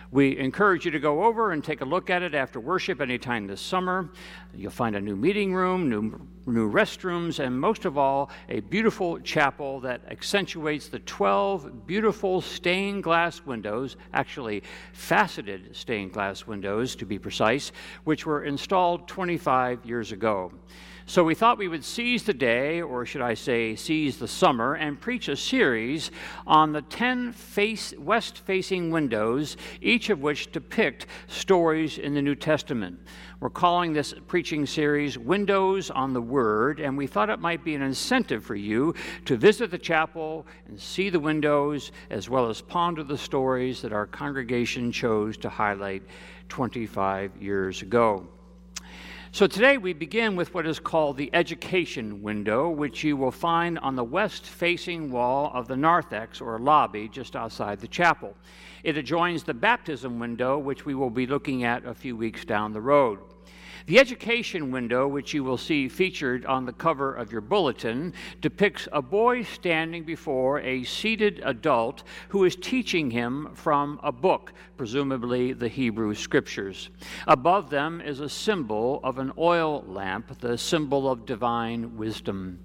We 0.09 0.37
encourage 0.37 0.85
you 0.85 0.91
to 0.91 0.99
go 0.99 1.25
over 1.25 1.51
and 1.51 1.61
take 1.61 1.81
a 1.81 1.85
look 1.85 2.09
at 2.09 2.21
it 2.21 2.33
after 2.33 2.61
worship 2.61 3.01
anytime 3.01 3.45
this 3.45 3.59
summer. 3.59 4.09
You'll 4.55 4.71
find 4.71 4.95
a 4.95 5.01
new 5.01 5.17
meeting 5.17 5.53
room, 5.53 5.89
new, 5.89 6.27
new 6.45 6.71
restrooms, 6.71 7.39
and 7.39 7.59
most 7.59 7.83
of 7.83 7.97
all, 7.97 8.29
a 8.47 8.61
beautiful 8.61 9.19
chapel 9.19 9.81
that 9.81 10.01
accentuates 10.09 10.87
the 10.87 10.99
12 10.99 11.85
beautiful 11.85 12.39
stained 12.39 13.03
glass 13.03 13.45
windows, 13.45 13.97
actually 14.13 14.63
faceted 14.93 15.75
stained 15.75 16.13
glass 16.13 16.47
windows 16.47 16.95
to 16.95 17.05
be 17.05 17.19
precise, 17.19 17.73
which 18.05 18.25
were 18.25 18.45
installed 18.45 19.09
25 19.09 19.85
years 19.85 20.13
ago. 20.13 20.53
So 21.09 21.23
we 21.23 21.35
thought 21.35 21.57
we 21.57 21.69
would 21.69 21.85
seize 21.85 22.23
the 22.23 22.33
day, 22.33 22.81
or 22.81 23.05
should 23.05 23.21
I 23.21 23.33
say, 23.33 23.77
seize 23.77 24.17
the 24.17 24.27
summer, 24.27 24.73
and 24.73 24.99
preach 24.99 25.29
a 25.29 25.37
series 25.37 26.11
on 26.45 26.73
the 26.73 26.81
10 26.81 27.31
face, 27.31 27.93
west 27.97 28.39
facing 28.39 28.91
windows, 28.91 29.55
each 29.81 30.09
of 30.09 30.21
which 30.21 30.51
depict 30.51 31.07
stories 31.27 31.97
in 31.97 32.13
the 32.13 32.21
New 32.21 32.35
Testament. 32.35 32.99
We're 33.39 33.49
calling 33.49 33.93
this 33.93 34.13
preaching 34.27 34.65
series 34.65 35.17
Windows 35.17 35.89
on 35.89 36.11
the 36.11 36.21
Word, 36.21 36.81
and 36.81 36.97
we 36.97 37.07
thought 37.07 37.29
it 37.29 37.39
might 37.39 37.63
be 37.63 37.73
an 37.73 37.81
incentive 37.81 38.43
for 38.43 38.55
you 38.55 38.93
to 39.23 39.37
visit 39.37 39.71
the 39.71 39.77
chapel 39.77 40.45
and 40.67 40.77
see 40.77 41.09
the 41.09 41.21
windows, 41.21 41.93
as 42.09 42.29
well 42.29 42.49
as 42.49 42.59
ponder 42.59 43.05
the 43.05 43.17
stories 43.17 43.81
that 43.81 43.93
our 43.93 44.07
congregation 44.07 44.91
chose 44.91 45.37
to 45.37 45.47
highlight 45.47 46.03
25 46.49 47.41
years 47.41 47.81
ago. 47.81 48.27
So 49.37 49.45
today 49.45 49.77
we 49.77 49.93
begin 49.93 50.35
with 50.35 50.51
what 50.55 50.65
is 50.65 50.79
called 50.79 51.15
the 51.15 51.29
education 51.31 52.23
window, 52.23 52.71
which 52.71 53.03
you 53.03 53.15
will 53.15 53.29
find 53.29 53.77
on 53.77 53.95
the 53.95 54.03
west 54.03 54.47
facing 54.47 55.11
wall 55.11 55.51
of 55.53 55.67
the 55.67 55.77
narthex 55.77 56.41
or 56.41 56.57
lobby 56.57 57.07
just 57.07 57.35
outside 57.35 57.79
the 57.79 57.87
chapel. 57.87 58.33
It 58.83 58.97
adjoins 58.97 59.43
the 59.43 59.53
baptism 59.53 60.17
window, 60.17 60.57
which 60.57 60.87
we 60.87 60.95
will 60.95 61.11
be 61.11 61.27
looking 61.27 61.65
at 61.65 61.85
a 61.85 61.93
few 61.93 62.17
weeks 62.17 62.45
down 62.45 62.73
the 62.73 62.81
road. 62.81 63.19
The 63.87 63.99
education 63.99 64.69
window, 64.69 65.07
which 65.07 65.33
you 65.33 65.45
will 65.45 65.57
see 65.57 65.87
featured 65.87 66.45
on 66.45 66.65
the 66.65 66.73
cover 66.73 67.13
of 67.13 67.31
your 67.31 67.39
bulletin, 67.39 68.13
depicts 68.41 68.85
a 68.91 69.01
boy 69.01 69.43
standing 69.43 70.03
before 70.03 70.59
a 70.59 70.83
seated 70.83 71.41
adult 71.45 72.03
who 72.27 72.43
is 72.43 72.57
teaching 72.57 73.09
him 73.09 73.47
from 73.53 73.97
a 74.03 74.11
book, 74.11 74.51
presumably 74.75 75.53
the 75.53 75.69
Hebrew 75.69 76.15
Scriptures. 76.15 76.89
Above 77.27 77.69
them 77.69 78.01
is 78.01 78.19
a 78.19 78.27
symbol 78.27 78.99
of 79.05 79.19
an 79.19 79.31
oil 79.37 79.85
lamp, 79.87 80.37
the 80.41 80.57
symbol 80.57 81.09
of 81.09 81.25
divine 81.25 81.95
wisdom. 81.95 82.59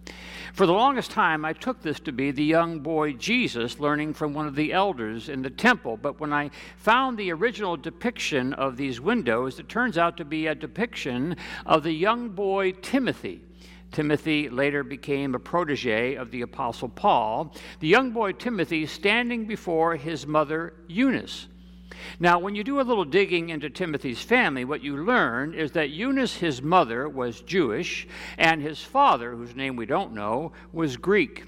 For 0.53 0.67
the 0.67 0.75
longest 0.75 1.11
time, 1.11 1.47
I 1.47 1.55
took 1.55 1.81
this 1.81 1.99
to 2.01 2.13
be 2.13 2.31
the 2.31 2.45
young 2.45 2.81
boy 2.81 3.15
Jesus 3.15 3.81
learning 3.81 4.13
from 4.13 4.35
one 4.35 4.47
of 4.47 4.55
the 4.55 4.71
elders 4.71 5.31
in 5.31 5.41
the 5.41 5.49
temple. 5.49 5.97
But 5.97 6.21
when 6.21 6.31
I 6.31 6.51
found 6.77 7.17
the 7.17 7.33
original 7.33 7.79
depiction 7.79 8.53
of 8.53 8.77
these 8.77 9.01
windows, 9.01 9.59
it 9.59 9.71
turns 9.71 9.97
out 9.97 10.19
to 10.19 10.27
be 10.27 10.47
a 10.47 10.55
depiction 10.55 11.37
of 11.65 11.85
the 11.85 11.93
young 11.93 12.29
boy 12.29 12.73
Timothy. 12.73 13.41
Timothy 13.93 14.51
later 14.51 14.85
became 14.85 15.35
a 15.35 15.39
protege 15.39 16.17
of 16.17 16.31
the 16.31 16.43
Apostle 16.43 16.91
Paul. 16.91 17.55
The 17.81 17.89
young 17.89 18.11
boy 18.11 18.33
Timothy 18.33 18.85
standing 18.85 19.47
before 19.47 19.97
his 19.97 20.27
mother 20.27 20.75
Eunice. 20.87 21.47
Now, 22.19 22.39
when 22.39 22.55
you 22.55 22.65
do 22.65 22.81
a 22.81 22.83
little 22.83 23.05
digging 23.05 23.51
into 23.51 23.71
Timothy's 23.71 24.23
family, 24.23 24.65
what 24.65 24.83
you 24.83 24.97
learn 25.05 25.55
is 25.55 25.73
that 25.73 25.91
Eunice, 25.91 26.37
his 26.37 26.63
mother, 26.63 27.09
was 27.09 27.41
Jewish, 27.41 28.07
and 28.39 28.63
his 28.63 28.83
father, 28.83 29.35
whose 29.35 29.57
name 29.57 29.77
we 29.77 29.87
don't 29.87 30.13
know, 30.13 30.53
was 30.73 30.97
Greek. 30.97 31.45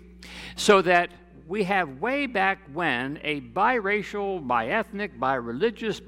So 0.57 0.83
that 0.83 1.11
we 1.47 1.65
have 1.65 2.01
way 2.01 2.27
back 2.27 2.59
when 2.73 3.19
a 3.23 3.41
biracial, 3.41 4.47
bi-ethnic, 4.47 5.19
bi-religious, 5.21 6.01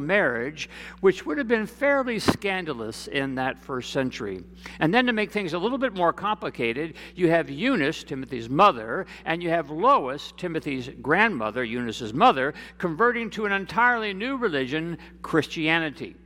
marriage, 0.00 0.68
which 1.00 1.24
would 1.24 1.38
have 1.38 1.48
been 1.48 1.66
fairly 1.66 2.18
scandalous 2.18 3.06
in 3.06 3.34
that 3.36 3.58
first 3.58 3.92
century. 3.92 4.44
And 4.78 4.92
then 4.92 5.06
to 5.06 5.12
make 5.12 5.30
things 5.30 5.54
a 5.54 5.58
little 5.58 5.78
bit 5.78 5.94
more 5.94 6.12
complicated, 6.12 6.94
you 7.14 7.30
have 7.30 7.48
Eunice, 7.48 8.04
Timothy's 8.04 8.50
mother, 8.50 9.06
and 9.24 9.42
you 9.42 9.48
have 9.48 9.70
Lois, 9.70 10.32
Timothy's 10.36 10.90
grandmother, 11.00 11.64
Eunice's 11.64 12.12
mother, 12.12 12.52
converting 12.78 13.30
to 13.30 13.46
an 13.46 13.52
entirely 13.52 14.12
new 14.12 14.36
religion, 14.36 14.98
Christianity. 15.22 16.16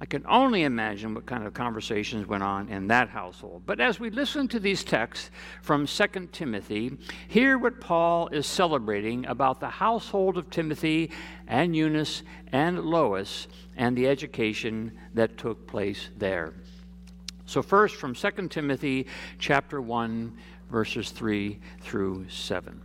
I 0.00 0.06
can 0.06 0.24
only 0.28 0.62
imagine 0.62 1.12
what 1.12 1.26
kind 1.26 1.44
of 1.44 1.54
conversations 1.54 2.28
went 2.28 2.44
on 2.44 2.68
in 2.68 2.86
that 2.86 3.08
household. 3.08 3.62
But 3.66 3.80
as 3.80 3.98
we 3.98 4.10
listen 4.10 4.46
to 4.48 4.60
these 4.60 4.84
texts 4.84 5.30
from 5.60 5.86
2 5.86 6.28
Timothy, 6.30 6.96
hear 7.26 7.58
what 7.58 7.80
Paul 7.80 8.28
is 8.28 8.46
celebrating 8.46 9.26
about 9.26 9.58
the 9.58 9.68
household 9.68 10.38
of 10.38 10.50
Timothy 10.50 11.10
and 11.48 11.74
Eunice 11.74 12.22
and 12.52 12.80
Lois 12.84 13.48
and 13.76 13.96
the 13.96 14.06
education 14.06 14.92
that 15.14 15.36
took 15.36 15.66
place 15.66 16.10
there. 16.16 16.54
So 17.46 17.60
first 17.60 17.96
from 17.96 18.14
2 18.14 18.48
Timothy 18.48 19.06
chapter 19.40 19.80
1 19.80 20.32
verses 20.70 21.10
3 21.10 21.58
through 21.80 22.28
7. 22.28 22.80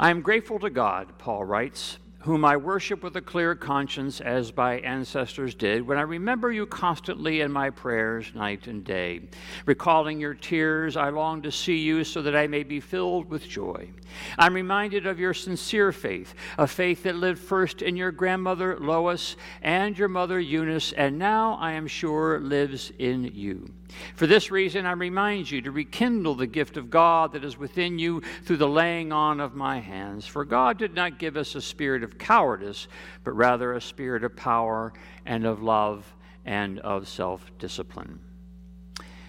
I 0.00 0.10
am 0.10 0.22
grateful 0.22 0.58
to 0.60 0.70
God, 0.70 1.18
Paul 1.18 1.44
writes 1.44 1.98
whom 2.24 2.42
I 2.42 2.56
worship 2.56 3.02
with 3.02 3.16
a 3.16 3.20
clear 3.20 3.54
conscience 3.54 4.18
as 4.18 4.56
my 4.56 4.78
ancestors 4.78 5.54
did, 5.54 5.86
when 5.86 5.98
I 5.98 6.02
remember 6.02 6.50
you 6.50 6.64
constantly 6.64 7.42
in 7.42 7.52
my 7.52 7.68
prayers 7.68 8.32
night 8.34 8.66
and 8.66 8.82
day. 8.82 9.28
Recalling 9.66 10.20
your 10.20 10.32
tears, 10.32 10.96
I 10.96 11.10
long 11.10 11.42
to 11.42 11.52
see 11.52 11.76
you 11.76 12.02
so 12.02 12.22
that 12.22 12.34
I 12.34 12.46
may 12.46 12.62
be 12.62 12.80
filled 12.80 13.28
with 13.28 13.46
joy. 13.46 13.90
I'm 14.38 14.54
reminded 14.54 15.04
of 15.04 15.18
your 15.18 15.34
sincere 15.34 15.92
faith, 15.92 16.34
a 16.56 16.66
faith 16.66 17.02
that 17.02 17.16
lived 17.16 17.40
first 17.40 17.82
in 17.82 17.94
your 17.94 18.10
grandmother 18.10 18.78
Lois 18.80 19.36
and 19.60 19.98
your 19.98 20.08
mother 20.08 20.40
Eunice, 20.40 20.92
and 20.92 21.18
now 21.18 21.58
I 21.60 21.72
am 21.72 21.86
sure 21.86 22.40
lives 22.40 22.90
in 22.98 23.32
you. 23.34 23.68
For 24.14 24.26
this 24.26 24.50
reason, 24.50 24.86
I 24.86 24.92
remind 24.92 25.50
you 25.50 25.60
to 25.62 25.70
rekindle 25.70 26.34
the 26.34 26.46
gift 26.46 26.76
of 26.76 26.90
God 26.90 27.32
that 27.32 27.44
is 27.44 27.58
within 27.58 27.98
you 27.98 28.22
through 28.44 28.58
the 28.58 28.68
laying 28.68 29.12
on 29.12 29.40
of 29.40 29.54
my 29.54 29.80
hands. 29.80 30.26
For 30.26 30.44
God 30.44 30.78
did 30.78 30.94
not 30.94 31.18
give 31.18 31.36
us 31.36 31.54
a 31.54 31.60
spirit 31.60 32.02
of 32.02 32.18
cowardice, 32.18 32.88
but 33.24 33.32
rather 33.32 33.72
a 33.72 33.80
spirit 33.80 34.24
of 34.24 34.36
power 34.36 34.92
and 35.26 35.44
of 35.44 35.62
love 35.62 36.14
and 36.44 36.78
of 36.80 37.08
self 37.08 37.50
discipline. 37.58 38.20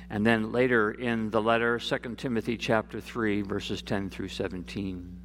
And 0.10 0.26
then 0.26 0.52
later 0.52 0.92
in 0.92 1.32
the 1.32 1.42
letter, 1.42 1.80
2 1.80 1.98
Timothy 2.16 2.58
chapter 2.58 3.02
3, 3.02 3.42
verses 3.42 3.82
10 3.82 4.10
through 4.10 4.28
17. 4.28 5.18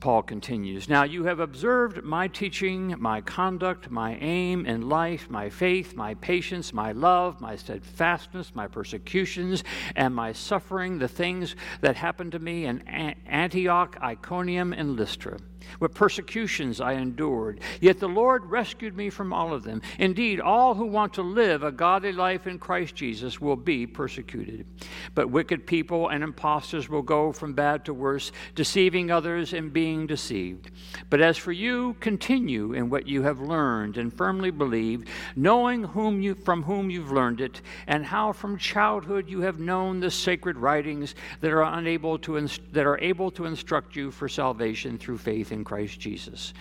Paul 0.00 0.22
continues 0.22 0.88
Now 0.88 1.02
you 1.02 1.24
have 1.24 1.40
observed 1.40 2.04
my 2.04 2.28
teaching, 2.28 2.94
my 2.98 3.20
conduct, 3.20 3.90
my 3.90 4.16
aim 4.16 4.64
in 4.64 4.88
life, 4.88 5.28
my 5.28 5.50
faith, 5.50 5.96
my 5.96 6.14
patience, 6.14 6.72
my 6.72 6.92
love, 6.92 7.40
my 7.40 7.56
steadfastness, 7.56 8.54
my 8.54 8.68
persecutions, 8.68 9.64
and 9.96 10.14
my 10.14 10.32
suffering, 10.32 10.98
the 10.98 11.08
things 11.08 11.56
that 11.80 11.96
happened 11.96 12.32
to 12.32 12.38
me 12.38 12.64
in 12.66 12.80
Antioch, 13.26 13.98
Iconium, 14.00 14.72
and 14.72 14.96
Lystra 14.96 15.38
what 15.78 15.94
persecutions 15.94 16.80
I 16.80 16.92
endured. 16.94 17.60
Yet 17.80 17.98
the 17.98 18.08
Lord 18.08 18.44
rescued 18.46 18.96
me 18.96 19.10
from 19.10 19.32
all 19.32 19.52
of 19.52 19.64
them. 19.64 19.82
Indeed, 19.98 20.40
all 20.40 20.74
who 20.74 20.86
want 20.86 21.14
to 21.14 21.22
live 21.22 21.62
a 21.62 21.72
godly 21.72 22.12
life 22.12 22.46
in 22.46 22.58
Christ 22.58 22.94
Jesus 22.94 23.40
will 23.40 23.56
be 23.56 23.86
persecuted. 23.86 24.66
But 25.14 25.30
wicked 25.30 25.66
people 25.66 26.08
and 26.08 26.22
impostors 26.22 26.88
will 26.88 27.02
go 27.02 27.32
from 27.32 27.54
bad 27.54 27.84
to 27.84 27.94
worse, 27.94 28.32
deceiving 28.54 29.10
others 29.10 29.52
and 29.52 29.72
being 29.72 30.06
deceived. 30.06 30.70
But 31.10 31.20
as 31.20 31.36
for 31.36 31.52
you, 31.52 31.94
continue 32.00 32.72
in 32.72 32.90
what 32.90 33.06
you 33.06 33.22
have 33.22 33.40
learned 33.40 33.98
and 33.98 34.12
firmly 34.12 34.50
believed, 34.50 35.08
knowing 35.36 35.84
whom 35.84 36.20
you, 36.20 36.34
from 36.34 36.62
whom 36.62 36.90
you've 36.90 37.12
learned 37.12 37.40
it, 37.40 37.60
and 37.86 38.04
how 38.04 38.32
from 38.32 38.58
childhood 38.58 39.28
you 39.28 39.40
have 39.40 39.58
known 39.58 40.00
the 40.00 40.10
sacred 40.10 40.56
writings 40.56 41.14
that 41.40 41.52
are 41.52 41.62
unable 41.62 42.18
to 42.18 42.38
that 42.72 42.86
are 42.86 42.98
able 43.00 43.30
to 43.32 43.44
instruct 43.44 43.96
you 43.96 44.10
for 44.10 44.28
salvation 44.28 44.96
through 44.98 45.18
faith 45.18 45.47
in 45.52 45.58
in 45.58 45.64
Christ 45.64 46.00
Jesus. 46.00 46.54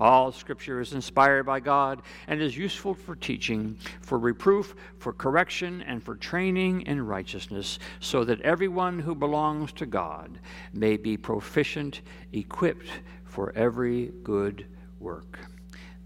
All 0.00 0.32
Scripture 0.32 0.80
is 0.80 0.94
inspired 0.94 1.44
by 1.46 1.60
God 1.60 2.02
and 2.26 2.40
is 2.40 2.56
useful 2.56 2.94
for 2.94 3.14
teaching, 3.14 3.76
for 4.00 4.18
reproof, 4.18 4.74
for 4.98 5.12
correction, 5.12 5.82
and 5.82 6.02
for 6.02 6.16
training 6.16 6.82
in 6.82 7.06
righteousness, 7.06 7.78
so 8.00 8.24
that 8.24 8.40
everyone 8.40 8.98
who 8.98 9.14
belongs 9.14 9.72
to 9.72 9.86
God 9.86 10.38
may 10.72 10.96
be 10.96 11.16
proficient, 11.16 12.00
equipped 12.32 12.90
for 13.24 13.52
every 13.54 14.06
good 14.22 14.66
work. 14.98 15.38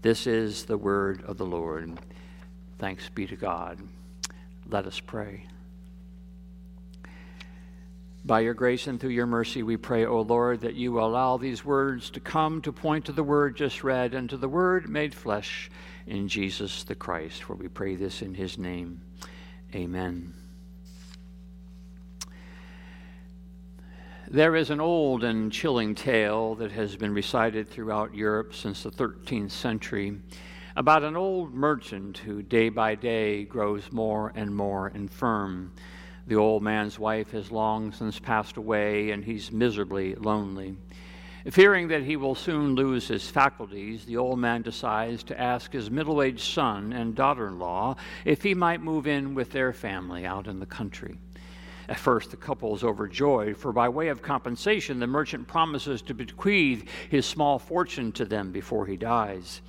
This 0.01 0.27
is 0.27 0.65
the 0.65 0.77
word 0.77 1.23
of 1.25 1.37
the 1.37 1.45
Lord. 1.45 1.97
Thanks 2.77 3.09
be 3.09 3.25
to 3.27 3.35
God. 3.35 3.79
Let 4.69 4.85
us 4.85 4.99
pray. 4.99 5.47
By 8.27 8.41
your 8.41 8.53
grace 8.53 8.87
and 8.87 8.99
through 8.99 9.11
your 9.11 9.25
mercy, 9.25 9.63
we 9.63 9.77
pray, 9.77 10.05
O 10.05 10.19
Lord, 10.19 10.59
that 10.59 10.75
you 10.75 10.91
will 10.91 11.07
allow 11.07 11.37
these 11.37 11.63
words 11.63 12.09
to 12.09 12.19
come 12.19 12.61
to 12.63 12.73
point 12.73 13.05
to 13.05 13.13
the 13.13 13.23
word 13.23 13.55
just 13.55 13.85
read 13.85 14.13
and 14.13 14.29
to 14.29 14.35
the 14.35 14.49
word 14.49 14.89
made 14.89 15.15
flesh 15.15 15.71
in 16.05 16.27
Jesus 16.27 16.83
the 16.83 16.93
Christ. 16.93 17.43
For 17.43 17.55
we 17.55 17.69
pray 17.69 17.95
this 17.95 18.21
in 18.21 18.33
his 18.33 18.57
name. 18.57 18.99
Amen. 19.73 20.33
There 24.29 24.57
is 24.57 24.71
an 24.71 24.81
old 24.81 25.23
and 25.23 25.49
chilling 25.49 25.95
tale 25.95 26.55
that 26.55 26.73
has 26.73 26.97
been 26.97 27.13
recited 27.13 27.69
throughout 27.69 28.13
Europe 28.13 28.53
since 28.53 28.83
the 28.83 28.91
13th 28.91 29.51
century 29.51 30.19
about 30.75 31.05
an 31.05 31.15
old 31.15 31.53
merchant 31.53 32.17
who 32.17 32.41
day 32.41 32.67
by 32.67 32.93
day 32.93 33.45
grows 33.45 33.89
more 33.89 34.33
and 34.35 34.53
more 34.53 34.89
infirm. 34.89 35.71
The 36.27 36.35
old 36.35 36.61
man's 36.61 36.99
wife 36.99 37.31
has 37.31 37.53
long 37.53 37.93
since 37.93 38.19
passed 38.19 38.57
away, 38.57 39.11
and 39.11 39.23
he's 39.23 39.49
miserably 39.49 40.13
lonely. 40.15 40.75
Fearing 41.49 41.87
that 41.87 42.03
he 42.03 42.17
will 42.17 42.35
soon 42.35 42.75
lose 42.75 43.07
his 43.07 43.29
faculties, 43.29 44.03
the 44.03 44.17
old 44.17 44.37
man 44.37 44.61
decides 44.61 45.23
to 45.23 45.39
ask 45.39 45.71
his 45.71 45.89
middle 45.89 46.21
aged 46.21 46.41
son 46.41 46.91
and 46.91 47.15
daughter 47.15 47.47
in 47.47 47.57
law 47.57 47.95
if 48.25 48.43
he 48.43 48.53
might 48.53 48.81
move 48.81 49.07
in 49.07 49.33
with 49.33 49.51
their 49.51 49.71
family 49.71 50.25
out 50.25 50.47
in 50.47 50.59
the 50.59 50.65
country. 50.65 51.17
At 51.87 51.97
first, 51.97 52.31
the 52.31 52.37
couple 52.37 52.75
is 52.75 52.83
overjoyed, 52.83 53.55
for 53.55 53.71
by 53.71 53.87
way 53.87 54.09
of 54.09 54.21
compensation, 54.21 54.99
the 54.99 55.07
merchant 55.07 55.47
promises 55.47 56.01
to 56.01 56.13
bequeath 56.13 56.83
his 57.09 57.25
small 57.25 57.57
fortune 57.57 58.11
to 58.11 58.25
them 58.25 58.51
before 58.51 58.85
he 58.85 58.97
dies. 58.97 59.61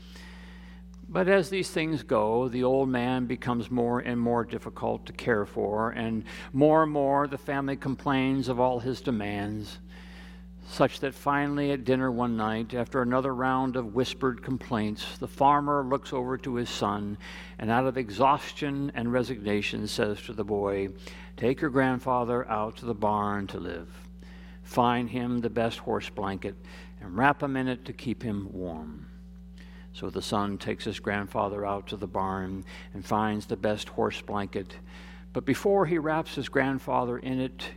But 1.11 1.27
as 1.27 1.49
these 1.49 1.71
things 1.71 2.03
go, 2.03 2.49
the 2.49 2.65
old 2.65 2.91
man 2.91 3.25
becomes 3.25 3.71
more 3.71 4.01
and 4.01 4.21
more 4.21 4.45
difficult 4.45 5.07
to 5.07 5.13
care 5.15 5.47
for, 5.47 5.91
and 5.91 6.23
more 6.53 6.83
and 6.83 6.93
more 6.93 7.27
the 7.27 7.39
family 7.39 7.77
complains 7.77 8.49
of 8.49 8.61
all 8.61 8.81
his 8.81 9.01
demands, 9.01 9.79
such 10.67 11.01
that 11.01 11.15
finally 11.15 11.71
at 11.71 11.87
dinner 11.87 12.13
one 12.13 12.37
night, 12.37 12.75
after 12.75 13.01
another 13.01 13.35
round 13.35 13.75
of 13.75 13.95
whispered 13.95 14.43
complaints, 14.43 15.17
the 15.17 15.27
farmer 15.27 15.83
looks 15.83 16.13
over 16.13 16.37
to 16.37 16.57
his 16.57 16.69
son 16.69 17.17
and, 17.59 17.71
out 17.71 17.87
of 17.87 17.97
exhaustion 17.97 18.93
and 18.95 19.11
resignation, 19.11 19.87
says 19.87 20.21
to 20.21 20.35
the 20.35 20.45
boy, 20.45 20.89
Take 21.39 21.63
your 21.63 21.71
grandfather 21.71 22.47
out 22.51 22.77
to 22.77 22.85
the 22.85 22.95
barn 22.95 23.47
to 23.47 23.59
live. 23.59 23.89
Find 24.63 25.09
him 25.09 25.39
the 25.39 25.49
best 25.49 25.79
horse 25.79 26.11
blanket 26.11 26.55
and 27.01 27.17
wrap 27.17 27.43
him 27.43 27.57
in 27.57 27.67
it 27.67 27.87
to 27.87 27.95
keep 27.95 28.23
him 28.23 28.51
warm. 28.53 29.08
So 29.99 30.11
the 30.11 30.23
son 30.23 30.59
takes 30.59 30.85
his 30.85 31.01
grandfather 31.01 31.67
out 31.67 31.89
to 31.89 31.97
the 31.97 32.07
barn 32.07 32.65
and 32.95 33.05
finds 33.05 33.47
the 33.47 33.57
best 33.57 33.89
horse 33.89 34.21
blanket. 34.21 34.77
But 35.33 35.45
before 35.45 35.87
he 35.87 35.99
wraps 35.99 36.37
his 36.37 36.49
grandfather 36.49 37.19
in 37.19 37.41
it, 37.41 37.69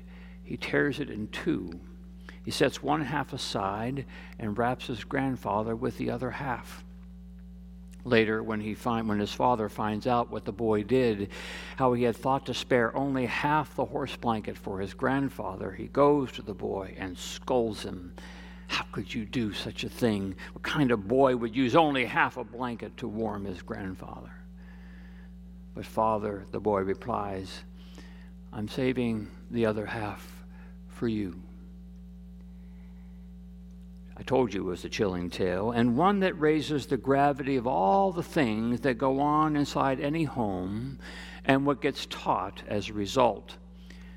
he 0.44 0.56
tears 0.56 1.00
it 1.00 1.10
in 1.10 1.30
two. 1.30 1.80
He 2.46 2.52
sets 2.52 2.84
one 2.84 3.02
half 3.02 3.34
aside 3.34 4.06
and 4.38 4.56
wraps 4.56 4.86
his 4.86 5.04
grandfather 5.04 5.76
with 5.76 5.98
the 5.98 6.12
other 6.12 6.30
half. 6.30 6.84
Later, 8.06 8.44
when, 8.44 8.62
he 8.62 8.76
find, 8.76 9.10
when 9.10 9.20
his 9.20 9.34
father 9.34 9.68
finds 9.68 10.06
out 10.06 10.30
what 10.30 10.46
the 10.46 10.52
boy 10.52 10.84
did, 10.84 11.30
how 11.78 11.94
he 11.94 12.04
had 12.04 12.16
thought 12.16 12.46
to 12.46 12.54
spare 12.54 12.96
only 12.96 13.26
half 13.26 13.76
the 13.76 13.86
horse 13.86 14.16
blanket 14.16 14.60
for 14.60 14.80
his 14.80 14.94
grandfather, 14.94 15.72
he 15.72 15.88
goes 15.88 16.32
to 16.34 16.44
the 16.44 16.54
boy 16.54 16.94
and 17.00 17.18
scolds 17.18 17.82
him 17.82 18.14
how 18.72 18.86
could 18.94 19.14
you 19.14 19.26
do 19.26 19.52
such 19.52 19.84
a 19.84 19.90
thing? 19.90 20.34
What 20.54 20.64
kind 20.64 20.92
of 20.92 21.06
boy 21.06 21.36
would 21.36 21.54
use 21.54 21.76
only 21.76 22.06
half 22.06 22.38
a 22.38 22.44
blanket 22.46 22.96
to 22.98 23.08
warm 23.08 23.44
his 23.44 23.62
grandfather? 23.62 24.32
But, 25.76 25.86
Father, 25.86 26.46
the 26.52 26.62
boy 26.62 26.80
replies, 26.80 27.66
I'm 28.54 28.70
saving 28.70 29.28
the 29.50 29.66
other 29.66 29.86
half 29.86 30.46
for 30.88 31.10
you. 31.10 31.42
I 34.16 34.24
told 34.24 34.54
you 34.54 34.62
it 34.62 34.70
was 34.70 34.86
a 34.86 34.90
chilling 34.90 35.30
tale, 35.30 35.72
and 35.72 35.98
one 35.98 36.22
that 36.22 36.40
raises 36.40 36.86
the 36.86 36.96
gravity 36.96 37.58
of 37.58 37.68
all 37.68 38.14
the 38.14 38.24
things 38.24 38.80
that 38.82 38.98
go 38.98 39.20
on 39.20 39.58
inside 39.58 40.00
any 40.00 40.24
home 40.24 40.98
and 41.44 41.66
what 41.66 41.82
gets 41.82 42.06
taught 42.06 42.64
as 42.70 42.88
a 42.88 42.94
result. 42.94 43.58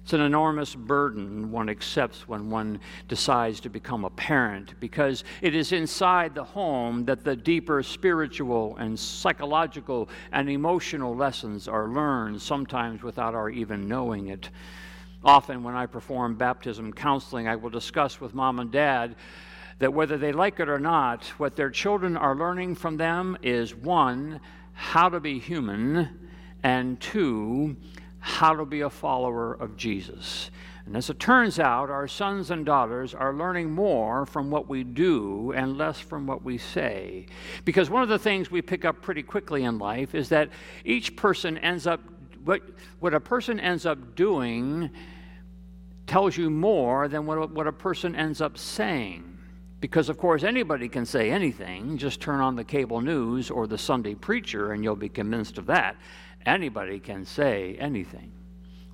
It's 0.04 0.12
an 0.12 0.20
enormous 0.20 0.74
burden 0.74 1.50
one 1.50 1.70
accepts 1.70 2.28
when 2.28 2.50
one 2.50 2.78
decides 3.08 3.58
to 3.60 3.70
become 3.70 4.04
a 4.04 4.10
parent 4.10 4.78
because 4.78 5.24
it 5.40 5.54
is 5.54 5.72
inside 5.72 6.34
the 6.34 6.44
home 6.44 7.06
that 7.06 7.24
the 7.24 7.34
deeper 7.34 7.82
spiritual 7.82 8.76
and 8.76 9.00
psychological 9.00 10.10
and 10.30 10.50
emotional 10.50 11.16
lessons 11.16 11.68
are 11.68 11.88
learned, 11.88 12.42
sometimes 12.42 13.02
without 13.02 13.34
our 13.34 13.48
even 13.48 13.88
knowing 13.88 14.28
it. 14.28 14.50
Often, 15.24 15.62
when 15.62 15.74
I 15.74 15.86
perform 15.86 16.34
baptism 16.34 16.92
counseling, 16.92 17.48
I 17.48 17.56
will 17.56 17.70
discuss 17.70 18.20
with 18.20 18.34
mom 18.34 18.58
and 18.58 18.70
dad 18.70 19.16
that 19.78 19.94
whether 19.94 20.18
they 20.18 20.32
like 20.32 20.60
it 20.60 20.68
or 20.68 20.78
not, 20.78 21.24
what 21.38 21.56
their 21.56 21.70
children 21.70 22.18
are 22.18 22.36
learning 22.36 22.74
from 22.74 22.98
them 22.98 23.38
is 23.42 23.74
one, 23.74 24.42
how 24.74 25.08
to 25.08 25.18
be 25.18 25.38
human, 25.38 26.28
and 26.62 27.00
two, 27.00 27.76
how 28.24 28.54
to 28.54 28.64
be 28.64 28.80
a 28.80 28.88
follower 28.88 29.52
of 29.52 29.76
Jesus. 29.76 30.50
And 30.86 30.96
as 30.96 31.10
it 31.10 31.20
turns 31.20 31.58
out, 31.58 31.90
our 31.90 32.08
sons 32.08 32.50
and 32.50 32.64
daughters 32.64 33.14
are 33.14 33.34
learning 33.34 33.70
more 33.70 34.24
from 34.24 34.50
what 34.50 34.66
we 34.66 34.82
do 34.82 35.52
and 35.54 35.76
less 35.76 36.00
from 36.00 36.26
what 36.26 36.42
we 36.42 36.56
say. 36.56 37.26
Because 37.66 37.90
one 37.90 38.02
of 38.02 38.08
the 38.08 38.18
things 38.18 38.50
we 38.50 38.62
pick 38.62 38.86
up 38.86 39.02
pretty 39.02 39.22
quickly 39.22 39.64
in 39.64 39.78
life 39.78 40.14
is 40.14 40.30
that 40.30 40.48
each 40.86 41.16
person 41.16 41.58
ends 41.58 41.86
up, 41.86 42.00
what, 42.44 42.62
what 42.98 43.12
a 43.12 43.20
person 43.20 43.60
ends 43.60 43.84
up 43.84 44.14
doing 44.14 44.88
tells 46.06 46.34
you 46.34 46.48
more 46.48 47.08
than 47.08 47.26
what, 47.26 47.50
what 47.50 47.66
a 47.66 47.72
person 47.72 48.16
ends 48.16 48.40
up 48.40 48.56
saying. 48.56 49.36
Because, 49.80 50.08
of 50.08 50.16
course, 50.16 50.44
anybody 50.44 50.88
can 50.88 51.04
say 51.04 51.30
anything. 51.30 51.98
Just 51.98 52.22
turn 52.22 52.40
on 52.40 52.56
the 52.56 52.64
cable 52.64 53.02
news 53.02 53.50
or 53.50 53.66
the 53.66 53.76
Sunday 53.76 54.14
preacher 54.14 54.72
and 54.72 54.82
you'll 54.82 54.96
be 54.96 55.10
convinced 55.10 55.58
of 55.58 55.66
that. 55.66 55.96
Anybody 56.46 57.00
can 57.00 57.24
say 57.24 57.76
anything. 57.78 58.32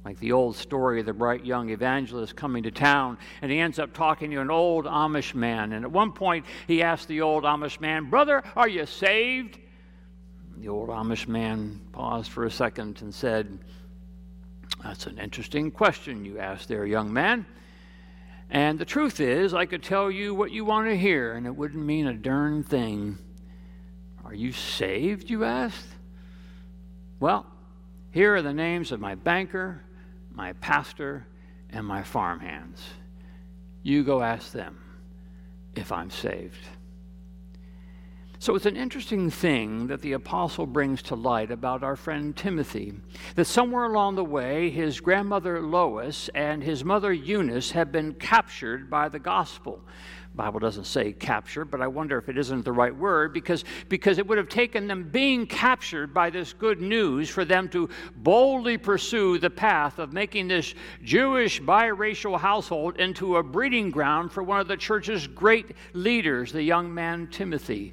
Like 0.04 0.18
the 0.18 0.32
old 0.32 0.56
story 0.56 1.00
of 1.00 1.06
the 1.06 1.12
bright 1.12 1.44
young 1.44 1.70
evangelist 1.70 2.34
coming 2.34 2.62
to 2.62 2.70
town, 2.70 3.18
and 3.42 3.52
he 3.52 3.58
ends 3.58 3.78
up 3.78 3.92
talking 3.92 4.30
to 4.30 4.38
an 4.38 4.50
old 4.50 4.86
Amish 4.86 5.34
man. 5.34 5.72
And 5.72 5.84
at 5.84 5.90
one 5.90 6.12
point, 6.12 6.46
he 6.66 6.82
asked 6.82 7.08
the 7.08 7.20
old 7.20 7.44
Amish 7.44 7.80
man, 7.80 8.08
Brother, 8.08 8.42
are 8.56 8.68
you 8.68 8.86
saved? 8.86 9.58
The 10.56 10.68
old 10.68 10.88
Amish 10.88 11.28
man 11.28 11.80
paused 11.92 12.30
for 12.30 12.44
a 12.46 12.50
second 12.50 13.02
and 13.02 13.14
said, 13.14 13.58
That's 14.82 15.06
an 15.06 15.18
interesting 15.18 15.70
question 15.70 16.24
you 16.24 16.38
asked 16.38 16.68
there, 16.68 16.86
young 16.86 17.12
man. 17.12 17.44
And 18.48 18.78
the 18.78 18.86
truth 18.86 19.20
is, 19.20 19.52
I 19.52 19.66
could 19.66 19.82
tell 19.82 20.10
you 20.10 20.34
what 20.34 20.50
you 20.50 20.64
want 20.64 20.88
to 20.88 20.96
hear, 20.96 21.34
and 21.34 21.46
it 21.46 21.54
wouldn't 21.54 21.84
mean 21.84 22.06
a 22.06 22.14
darn 22.14 22.64
thing. 22.64 23.18
Are 24.24 24.34
you 24.34 24.52
saved, 24.52 25.28
you 25.28 25.44
asked? 25.44 25.89
Well, 27.20 27.44
here 28.12 28.34
are 28.34 28.42
the 28.42 28.54
names 28.54 28.92
of 28.92 29.00
my 29.00 29.14
banker, 29.14 29.82
my 30.32 30.54
pastor, 30.54 31.26
and 31.68 31.86
my 31.86 32.02
farmhands. 32.02 32.82
You 33.82 34.02
go 34.02 34.22
ask 34.22 34.52
them 34.52 34.78
if 35.76 35.92
I'm 35.92 36.10
saved. 36.10 36.66
So 38.38 38.54
it's 38.54 38.64
an 38.64 38.76
interesting 38.76 39.28
thing 39.28 39.88
that 39.88 40.00
the 40.00 40.14
apostle 40.14 40.64
brings 40.64 41.02
to 41.02 41.14
light 41.14 41.50
about 41.50 41.82
our 41.82 41.94
friend 41.94 42.34
Timothy. 42.34 42.94
That 43.34 43.44
somewhere 43.44 43.84
along 43.84 44.14
the 44.14 44.24
way, 44.24 44.70
his 44.70 44.98
grandmother 44.98 45.60
Lois 45.60 46.30
and 46.34 46.62
his 46.62 46.86
mother 46.86 47.12
Eunice 47.12 47.72
have 47.72 47.92
been 47.92 48.14
captured 48.14 48.88
by 48.88 49.10
the 49.10 49.18
gospel. 49.18 49.82
Bible 50.34 50.60
doesn't 50.60 50.84
say 50.84 51.12
capture, 51.12 51.64
but 51.64 51.80
I 51.80 51.88
wonder 51.88 52.16
if 52.16 52.28
it 52.28 52.38
isn't 52.38 52.64
the 52.64 52.72
right 52.72 52.94
word 52.94 53.32
because, 53.32 53.64
because 53.88 54.18
it 54.18 54.26
would 54.26 54.38
have 54.38 54.48
taken 54.48 54.86
them 54.86 55.08
being 55.10 55.46
captured 55.46 56.14
by 56.14 56.30
this 56.30 56.52
good 56.52 56.80
news 56.80 57.28
for 57.28 57.44
them 57.44 57.68
to 57.70 57.88
boldly 58.16 58.78
pursue 58.78 59.38
the 59.38 59.50
path 59.50 59.98
of 59.98 60.12
making 60.12 60.48
this 60.48 60.74
Jewish 61.02 61.60
biracial 61.60 62.38
household 62.38 62.96
into 62.98 63.36
a 63.36 63.42
breeding 63.42 63.90
ground 63.90 64.30
for 64.30 64.42
one 64.42 64.60
of 64.60 64.68
the 64.68 64.76
church's 64.76 65.26
great 65.26 65.76
leaders, 65.94 66.52
the 66.52 66.62
young 66.62 66.94
man 66.94 67.26
Timothy. 67.26 67.92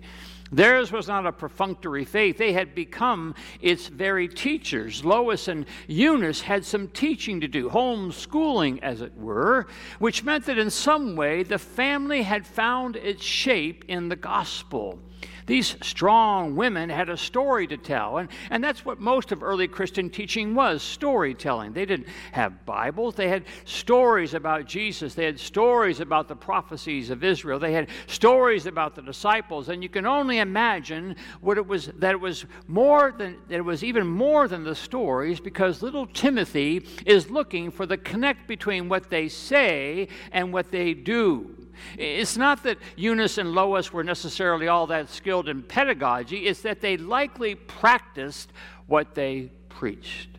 Theirs 0.52 0.92
was 0.92 1.08
not 1.08 1.26
a 1.26 1.32
perfunctory 1.32 2.06
faith. 2.06 2.38
They 2.38 2.54
had 2.54 2.74
become 2.74 3.36
its 3.62 3.88
very 3.88 4.28
teachers. 4.28 5.04
Lois 5.04 5.48
and 5.48 5.66
Eunice 5.88 6.42
had 6.42 6.66
some 6.66 6.88
teaching 6.90 7.42
to 7.42 7.48
do, 7.48 7.70
homeschooling, 7.70 8.80
as 8.82 9.02
it 9.02 9.16
were, 9.18 9.68
which 10.00 10.24
meant 10.24 10.46
that 10.46 10.58
in 10.58 10.70
some 10.70 11.16
way 11.16 11.44
the 11.44 11.60
family 11.60 12.22
had 12.24 12.48
found 12.48 12.96
its 12.96 13.24
shape 13.24 13.86
in 13.88 14.10
the 14.10 14.16
gospel. 14.16 15.00
These 15.48 15.78
strong 15.82 16.58
women 16.58 16.90
had 16.90 17.08
a 17.08 17.16
story 17.16 17.68
to 17.68 17.78
tell, 17.78 18.18
and, 18.18 18.28
and 18.52 18.62
that's 18.62 18.84
what 18.84 19.00
most 19.00 19.32
of 19.32 19.42
early 19.42 19.70
Christian 19.70 20.10
teaching 20.10 20.54
was 20.54 20.84
storytelling. 20.84 21.72
They 21.72 21.86
didn't 21.86 22.08
have 22.34 22.66
Bibles, 22.66 23.16
they 23.16 23.30
had 23.30 23.46
stories 23.64 24.34
about 24.34 24.66
Jesus, 24.66 25.14
they 25.14 25.24
had 25.24 25.40
stories 25.40 26.02
about 26.02 26.28
the 26.28 26.36
prophecies 26.36 27.10
of 27.10 27.24
Israel, 27.24 27.60
they 27.60 27.72
had 27.72 27.88
stories 28.08 28.66
about 28.66 28.94
the 28.94 29.02
disciples, 29.02 29.70
and 29.70 29.82
you 29.82 29.88
can 29.88 30.06
only 30.06 30.40
imagine 30.40 31.16
what 31.40 31.58
it 31.58 31.66
was 31.66 31.88
that 31.96 32.12
it 32.12 32.20
was 32.20 32.46
more 32.68 33.14
than 33.18 33.38
that 33.48 33.56
it 33.56 33.62
was 33.62 33.86
even 33.86 34.06
more 34.06 34.50
than 34.50 34.66
the 34.66 34.76
stories 34.76 35.40
because 35.40 35.82
little 35.82 36.08
Timothy 36.08 36.86
is 37.06 37.30
looking 37.32 37.72
for 37.72 37.86
the 37.86 37.98
connect 37.98 38.48
between 38.48 38.90
what 38.90 39.10
they 39.10 39.30
say 39.30 40.10
and 40.34 40.52
what 40.52 40.72
they 40.72 40.94
do. 40.94 41.67
It's 41.98 42.38
not 42.38 42.64
that 42.64 42.78
Eunice 42.96 43.38
and 43.38 43.54
Lois 43.54 43.92
were 43.94 44.04
necessarily 44.04 44.68
all 44.68 44.88
that 44.88 45.10
skilled 45.10 45.50
in 45.50 45.64
pedagogy, 45.64 46.48
it's 46.48 46.62
that 46.62 46.82
they 46.82 46.98
likely 46.98 47.56
practiced 47.56 48.52
what 48.88 49.16
they 49.16 49.52
preached. 49.70 50.30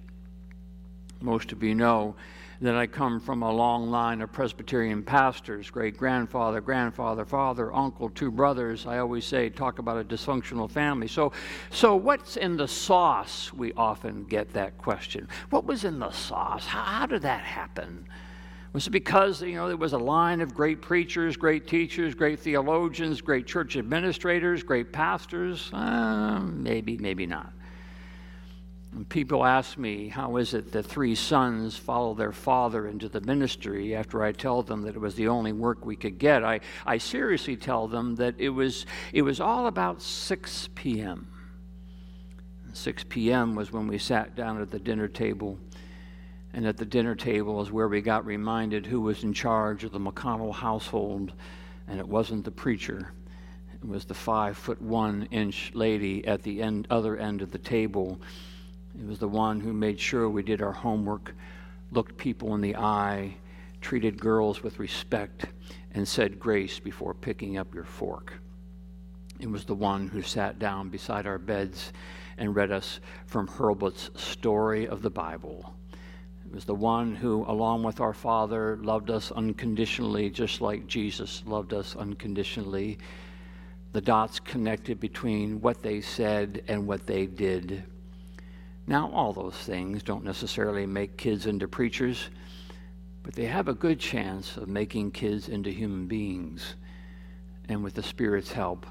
Most 1.21 1.53
of 1.53 1.63
you 1.63 1.75
know 1.75 2.15
that 2.61 2.75
I 2.75 2.87
come 2.87 3.21
from 3.21 3.43
a 3.43 3.53
long 3.53 3.91
line 3.91 4.21
of 4.21 4.33
Presbyterian 4.33 5.03
pastors 5.03 5.71
great 5.71 5.97
grandfather, 5.97 6.61
grandfather, 6.61 7.25
father, 7.25 7.73
uncle, 7.73 8.11
two 8.11 8.31
brothers. 8.31 8.87
I 8.87 8.99
always 8.99 9.25
say, 9.25 9.49
talk 9.49 9.79
about 9.79 9.99
a 9.99 10.05
dysfunctional 10.05 10.71
family. 10.71 11.07
So, 11.07 11.33
so 11.71 11.95
what's 11.95 12.37
in 12.37 12.57
the 12.57 12.67
sauce? 12.67 13.53
We 13.53 13.73
often 13.75 14.25
get 14.25 14.53
that 14.55 14.77
question. 14.79 15.29
What 15.51 15.67
was 15.67 15.85
in 15.85 16.01
the 16.01 16.11
sauce? 16.11 16.67
How, 16.67 16.83
how 16.83 17.07
did 17.07 17.23
that 17.23 17.43
happen? 17.43 18.07
Was 18.79 18.87
it 18.87 18.91
because, 18.91 19.43
you 19.43 19.57
know, 19.57 19.67
there 19.67 19.77
was 19.77 19.93
a 19.93 19.99
line 19.99 20.41
of 20.41 20.55
great 20.55 20.81
preachers, 20.81 21.37
great 21.37 21.67
teachers, 21.67 22.15
great 22.15 22.39
theologians, 22.39 23.21
great 23.21 23.45
church 23.45 23.77
administrators, 23.77 24.63
great 24.63 24.93
pastors? 24.93 25.69
Uh, 25.73 26.39
maybe, 26.39 26.97
maybe 26.97 27.27
not. 27.27 27.53
And 28.93 29.09
people 29.09 29.45
ask 29.45 29.79
me, 29.79 30.07
how 30.07 30.37
is 30.37 30.55
it 30.55 30.71
that 30.71 30.85
three 30.85 31.17
sons 31.17 31.77
follow 31.77 32.15
their 32.15 32.31
father 32.31 32.87
into 32.87 33.09
the 33.09 33.21
ministry 33.21 33.97
after 33.97 34.23
I 34.23 34.31
tell 34.31 34.63
them 34.63 34.83
that 34.83 34.95
it 34.95 35.01
was 35.01 35.17
the 35.17 35.27
only 35.27 35.53
work 35.53 35.85
we 35.85 35.97
could 35.97 36.19
get? 36.19 36.45
I, 36.45 36.61
I 36.87 36.99
seriously 36.99 37.57
tell 37.57 37.89
them 37.89 38.15
that 38.15 38.37
it 38.39 38.51
was, 38.51 38.87
it 39.13 39.23
was 39.23 39.41
all 39.41 39.67
about 39.67 40.03
6 40.03 40.69
p.m. 40.77 41.27
6 42.75 43.05
p.m. 43.09 43.57
was 43.57 43.73
when 43.73 43.89
we 43.89 43.99
sat 43.99 44.37
down 44.37 44.63
at 44.63 44.71
the 44.71 44.79
dinner 44.79 45.09
table 45.09 45.59
and 46.53 46.67
at 46.67 46.77
the 46.77 46.85
dinner 46.85 47.15
table 47.15 47.61
is 47.61 47.71
where 47.71 47.89
we 47.89 48.01
got 48.01 48.25
reminded 48.25 48.87
who 48.87 49.01
was 49.01 49.23
in 49.23 49.33
charge 49.33 49.85
of 49.85 49.93
the 49.93 49.99
McConnell 49.99 50.55
household, 50.55 51.33
and 51.87 51.99
it 51.99 52.09
wasn't 52.09 52.45
the 52.45 52.51
preacher. 52.51 53.13
It 53.75 53.87
was 53.87 54.05
the 54.05 54.15
five 54.15 54.57
foot 54.57 54.81
one 54.81 55.29
inch 55.31 55.73
lady 55.75 56.27
at 56.27 56.43
the 56.43 56.63
end, 56.63 56.87
other 56.91 57.17
end 57.17 57.43
of 57.43 57.51
the 57.51 57.59
table. 57.59 58.21
It 58.99 59.07
was 59.07 59.19
the 59.19 59.29
one 59.29 59.61
who 59.61 59.73
made 59.73 60.01
sure 60.01 60.29
we 60.29 60.43
did 60.43 60.63
our 60.63 60.73
homework, 60.73 61.35
looked 61.93 62.17
people 62.17 62.55
in 62.55 62.61
the 62.61 62.77
eye, 62.77 63.37
treated 63.81 64.21
girls 64.21 64.63
with 64.63 64.79
respect, 64.79 65.47
and 65.93 66.09
said 66.09 66.41
grace 66.41 66.81
before 66.81 67.15
picking 67.15 67.59
up 67.59 67.75
your 67.75 67.85
fork. 67.85 68.33
It 69.39 69.51
was 69.51 69.65
the 69.65 69.75
one 69.75 70.09
who 70.09 70.23
sat 70.23 70.59
down 70.59 70.89
beside 70.89 71.27
our 71.27 71.39
beds 71.39 71.93
and 72.39 72.57
read 72.57 72.73
us 72.73 72.99
from 73.27 73.47
Hurlbut's 73.47 74.11
story 74.17 74.89
of 74.89 75.03
the 75.03 75.11
Bible 75.11 75.78
was 76.53 76.65
the 76.65 76.75
one 76.75 77.15
who, 77.15 77.45
along 77.47 77.83
with 77.83 78.01
our 78.01 78.13
Father, 78.15 78.79
loved 78.83 79.11
us 79.11 79.31
unconditionally, 79.33 80.31
just 80.31 80.61
like 80.61 80.87
Jesus 80.87 81.43
loved 81.47 81.73
us 81.73 81.97
unconditionally. 81.97 82.99
The 83.93 84.01
dots 84.01 84.41
connected 84.41 85.01
between 85.01 85.61
what 85.61 85.83
they 85.83 86.01
said 86.01 86.63
and 86.69 86.87
what 86.87 87.07
they 87.07 87.27
did. 87.27 87.85
Now, 88.87 89.11
all 89.13 89.33
those 89.33 89.57
things 89.57 90.03
don't 90.03 90.25
necessarily 90.25 90.87
make 90.87 91.17
kids 91.17 91.47
into 91.47 91.69
preachers, 91.69 92.31
but 93.23 93.35
they 93.35 93.47
have 93.47 93.69
a 93.69 93.75
good 93.75 94.01
chance 94.01 94.57
of 94.57 94.69
making 94.69 95.11
kids 95.11 95.49
into 95.49 95.71
human 95.71 96.07
beings, 96.07 96.75
and 97.69 97.85
with 97.85 97.95
the 97.95 98.03
Spirit's 98.03 98.53
help, 98.53 98.87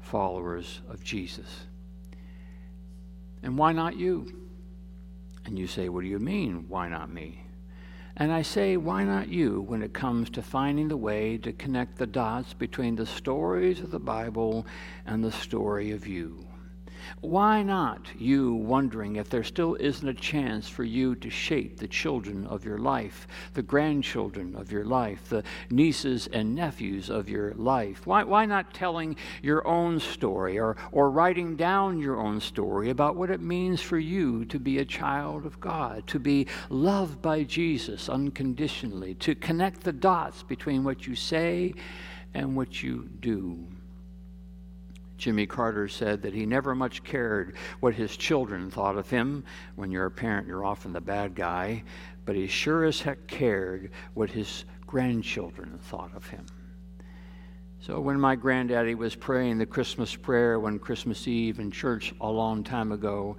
followers 0.00 0.80
of 0.88 1.04
Jesus. 1.04 1.66
And 3.42 3.58
why 3.58 3.72
not 3.72 3.96
you? 3.96 4.47
And 5.48 5.58
you 5.58 5.66
say, 5.66 5.88
What 5.88 6.02
do 6.02 6.08
you 6.08 6.18
mean, 6.18 6.66
why 6.68 6.90
not 6.90 7.10
me? 7.10 7.42
And 8.18 8.30
I 8.30 8.42
say, 8.42 8.76
Why 8.76 9.02
not 9.02 9.28
you 9.28 9.62
when 9.62 9.82
it 9.82 9.94
comes 9.94 10.28
to 10.30 10.42
finding 10.42 10.88
the 10.88 10.96
way 10.98 11.38
to 11.38 11.54
connect 11.54 11.96
the 11.96 12.06
dots 12.06 12.52
between 12.52 12.96
the 12.96 13.06
stories 13.06 13.80
of 13.80 13.90
the 13.90 13.98
Bible 13.98 14.66
and 15.06 15.24
the 15.24 15.32
story 15.32 15.92
of 15.92 16.06
you? 16.06 16.47
Why 17.20 17.62
not 17.62 18.06
you 18.18 18.54
wondering 18.54 19.16
if 19.16 19.28
there 19.28 19.44
still 19.44 19.76
isn't 19.76 20.08
a 20.08 20.14
chance 20.14 20.68
for 20.68 20.84
you 20.84 21.14
to 21.16 21.30
shape 21.30 21.78
the 21.78 21.88
children 21.88 22.46
of 22.46 22.64
your 22.64 22.78
life, 22.78 23.26
the 23.54 23.62
grandchildren 23.62 24.54
of 24.56 24.70
your 24.70 24.84
life, 24.84 25.28
the 25.28 25.44
nieces 25.70 26.28
and 26.28 26.54
nephews 26.54 27.10
of 27.10 27.28
your 27.28 27.52
life? 27.54 28.06
Why, 28.06 28.24
why 28.24 28.46
not 28.46 28.74
telling 28.74 29.16
your 29.42 29.66
own 29.66 30.00
story 30.00 30.58
or, 30.58 30.76
or 30.92 31.10
writing 31.10 31.56
down 31.56 31.98
your 31.98 32.18
own 32.18 32.40
story 32.40 32.90
about 32.90 33.16
what 33.16 33.30
it 33.30 33.40
means 33.40 33.80
for 33.80 33.98
you 33.98 34.44
to 34.46 34.58
be 34.58 34.78
a 34.78 34.84
child 34.84 35.46
of 35.46 35.60
God, 35.60 36.06
to 36.08 36.18
be 36.18 36.46
loved 36.68 37.20
by 37.22 37.42
Jesus 37.42 38.08
unconditionally, 38.08 39.14
to 39.14 39.34
connect 39.34 39.82
the 39.82 39.92
dots 39.92 40.42
between 40.42 40.84
what 40.84 41.06
you 41.06 41.14
say 41.14 41.74
and 42.34 42.56
what 42.56 42.82
you 42.82 43.08
do. 43.20 43.66
Jimmy 45.18 45.46
Carter 45.46 45.88
said 45.88 46.22
that 46.22 46.32
he 46.32 46.46
never 46.46 46.74
much 46.74 47.02
cared 47.02 47.56
what 47.80 47.94
his 47.94 48.16
children 48.16 48.70
thought 48.70 48.96
of 48.96 49.10
him. 49.10 49.44
When 49.74 49.90
you're 49.90 50.06
a 50.06 50.10
parent, 50.10 50.46
you're 50.46 50.64
often 50.64 50.92
the 50.92 51.00
bad 51.00 51.34
guy, 51.34 51.82
but 52.24 52.36
he 52.36 52.46
sure 52.46 52.84
as 52.84 53.00
heck 53.00 53.26
cared 53.26 53.90
what 54.14 54.30
his 54.30 54.64
grandchildren 54.86 55.78
thought 55.82 56.14
of 56.14 56.28
him. 56.28 56.46
So 57.80 58.00
when 58.00 58.18
my 58.18 58.36
granddaddy 58.36 58.94
was 58.94 59.14
praying 59.14 59.58
the 59.58 59.66
Christmas 59.66 60.14
prayer 60.14 60.58
one 60.58 60.78
Christmas 60.78 61.28
Eve 61.28 61.58
in 61.58 61.70
church 61.70 62.14
a 62.20 62.30
long 62.30 62.64
time 62.64 62.92
ago, 62.92 63.36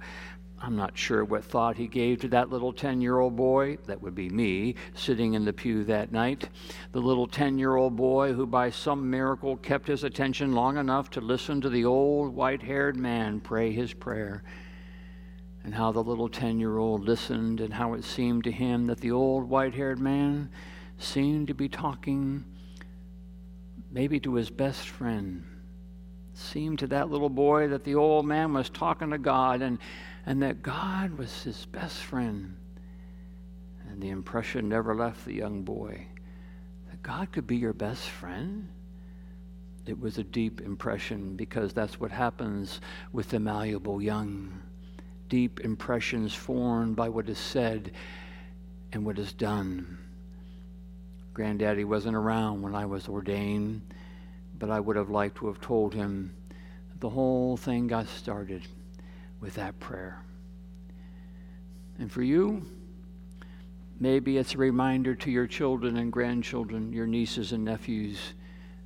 I'm 0.62 0.76
not 0.76 0.98
sure 0.98 1.24
what 1.24 1.44
thought 1.44 1.78
he 1.78 1.86
gave 1.86 2.20
to 2.20 2.28
that 2.28 2.50
little 2.50 2.72
10 2.72 3.00
year 3.00 3.18
old 3.18 3.34
boy, 3.34 3.78
that 3.86 4.02
would 4.02 4.14
be 4.14 4.28
me, 4.28 4.74
sitting 4.94 5.32
in 5.32 5.46
the 5.46 5.54
pew 5.54 5.84
that 5.84 6.12
night. 6.12 6.50
The 6.92 7.00
little 7.00 7.26
10 7.26 7.58
year 7.58 7.76
old 7.76 7.96
boy 7.96 8.34
who, 8.34 8.46
by 8.46 8.68
some 8.68 9.08
miracle, 9.08 9.56
kept 9.56 9.88
his 9.88 10.04
attention 10.04 10.52
long 10.52 10.76
enough 10.76 11.08
to 11.10 11.22
listen 11.22 11.62
to 11.62 11.70
the 11.70 11.86
old 11.86 12.34
white 12.34 12.62
haired 12.62 12.96
man 12.96 13.40
pray 13.40 13.72
his 13.72 13.94
prayer. 13.94 14.42
And 15.64 15.74
how 15.74 15.92
the 15.92 16.02
little 16.02 16.28
10 16.28 16.60
year 16.60 16.76
old 16.76 17.06
listened, 17.06 17.60
and 17.60 17.72
how 17.72 17.94
it 17.94 18.04
seemed 18.04 18.44
to 18.44 18.52
him 18.52 18.86
that 18.88 19.00
the 19.00 19.12
old 19.12 19.48
white 19.48 19.74
haired 19.74 19.98
man 19.98 20.50
seemed 20.98 21.48
to 21.48 21.54
be 21.54 21.70
talking 21.70 22.44
maybe 23.90 24.20
to 24.20 24.34
his 24.34 24.50
best 24.50 24.88
friend. 24.88 25.42
It 26.32 26.38
seemed 26.38 26.80
to 26.80 26.86
that 26.88 27.10
little 27.10 27.30
boy 27.30 27.68
that 27.68 27.84
the 27.84 27.94
old 27.94 28.26
man 28.26 28.52
was 28.52 28.68
talking 28.68 29.10
to 29.10 29.18
God 29.18 29.62
and 29.62 29.78
and 30.30 30.44
that 30.44 30.62
God 30.62 31.18
was 31.18 31.42
his 31.42 31.66
best 31.72 31.96
friend. 31.96 32.54
And 33.88 34.00
the 34.00 34.10
impression 34.10 34.68
never 34.68 34.94
left 34.94 35.24
the 35.24 35.34
young 35.34 35.62
boy 35.62 36.06
that 36.88 37.02
God 37.02 37.32
could 37.32 37.48
be 37.48 37.56
your 37.56 37.72
best 37.72 38.08
friend. 38.08 38.68
It 39.86 39.98
was 39.98 40.18
a 40.18 40.22
deep 40.22 40.60
impression 40.60 41.34
because 41.34 41.72
that's 41.72 41.98
what 41.98 42.12
happens 42.12 42.80
with 43.12 43.30
the 43.30 43.40
malleable 43.40 44.00
young. 44.00 44.62
Deep 45.28 45.58
impressions 45.62 46.32
formed 46.32 46.94
by 46.94 47.08
what 47.08 47.28
is 47.28 47.36
said 47.36 47.90
and 48.92 49.04
what 49.04 49.18
is 49.18 49.32
done. 49.32 49.98
Granddaddy 51.34 51.82
wasn't 51.82 52.14
around 52.14 52.62
when 52.62 52.76
I 52.76 52.86
was 52.86 53.08
ordained, 53.08 53.82
but 54.60 54.70
I 54.70 54.78
would 54.78 54.94
have 54.94 55.10
liked 55.10 55.38
to 55.38 55.48
have 55.48 55.60
told 55.60 55.92
him 55.92 56.36
the 57.00 57.10
whole 57.10 57.56
thing 57.56 57.88
got 57.88 58.06
started 58.06 58.62
with 59.40 59.54
that 59.54 59.78
prayer. 59.80 60.22
And 61.98 62.10
for 62.10 62.22
you, 62.22 62.64
maybe 63.98 64.38
it's 64.38 64.54
a 64.54 64.58
reminder 64.58 65.14
to 65.14 65.30
your 65.30 65.46
children 65.46 65.96
and 65.96 66.12
grandchildren, 66.12 66.92
your 66.92 67.06
nieces 67.06 67.52
and 67.52 67.64
nephews, 67.64 68.18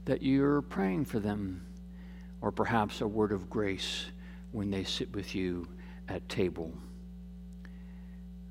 that 0.05 0.23
you're 0.23 0.63
praying 0.63 1.05
for 1.05 1.19
them, 1.19 1.65
or 2.41 2.53
perhaps 2.53 3.01
a 3.01 3.07
word 3.07 3.33
of 3.33 3.49
grace 3.49 4.07
when 4.53 4.71
they 4.71 4.85
sit 4.85 5.15
with 5.15 5.35
you 5.35 5.67
at 6.09 6.29
table. 6.29 6.73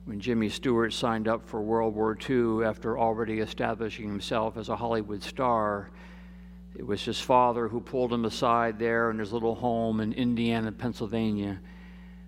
When 0.05 0.19
Jimmy 0.19 0.49
Stewart 0.49 0.91
signed 0.91 1.27
up 1.27 1.47
for 1.47 1.61
World 1.61 1.95
War 1.95 2.17
II 2.29 2.65
after 2.65 2.99
already 2.99 3.39
establishing 3.39 4.07
himself 4.07 4.57
as 4.57 4.67
a 4.67 4.75
Hollywood 4.75 5.23
star, 5.23 5.91
it 6.75 6.85
was 6.85 7.05
his 7.05 7.21
father 7.21 7.67
who 7.67 7.79
pulled 7.79 8.11
him 8.11 8.25
aside 8.25 8.79
there 8.79 9.11
in 9.11 9.19
his 9.19 9.31
little 9.31 9.55
home 9.55 10.01
in 10.01 10.11
Indiana, 10.11 10.71
Pennsylvania 10.71 11.61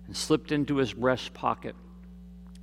and 0.06 0.16
slipped 0.16 0.52
into 0.52 0.76
his 0.76 0.92
breast 0.92 1.34
pocket 1.34 1.74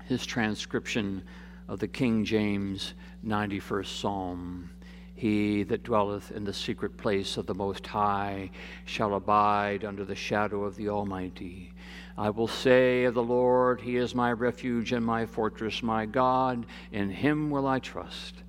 his 0.06 0.26
transcription 0.26 1.24
of 1.68 1.80
the 1.80 1.88
King 1.88 2.26
James 2.26 2.94
91st 3.26 3.88
Psalm. 3.88 4.70
He 5.16 5.64
that 5.64 5.84
dwelleth 5.84 6.32
in 6.32 6.44
the 6.44 6.54
secret 6.54 6.98
place 6.98 7.38
of 7.38 7.46
the 7.46 7.54
Most 7.54 7.88
High 7.88 8.52
shall 8.86 9.16
abide 9.16 9.86
under 9.86 10.04
the 10.04 10.16
shadow 10.16 10.64
of 10.64 10.76
the 10.76 10.90
Almighty. 10.90 11.72
I 12.18 12.30
will 12.30 12.48
say 12.48 13.06
of 13.06 13.14
the 13.14 13.24
Lord, 13.24 13.80
He 13.82 13.96
is 13.96 14.14
my 14.14 14.32
refuge 14.32 14.92
and 14.92 15.06
my 15.06 15.26
fortress, 15.26 15.82
my 15.82 16.06
God, 16.06 16.66
in 16.92 17.10
Him 17.10 17.50
will 17.50 17.68
I 17.68 17.80
trust. 17.80 18.44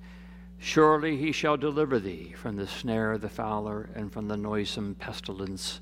Surely 0.57 1.15
He 1.15 1.31
shall 1.31 1.55
deliver 1.55 1.99
thee 1.99 2.33
from 2.35 2.57
the 2.57 2.67
snare 2.67 3.13
of 3.13 3.21
the 3.21 3.29
fowler 3.29 3.89
and 3.95 4.11
from 4.11 4.27
the 4.27 4.37
noisome 4.37 4.95
pestilence. 4.95 5.79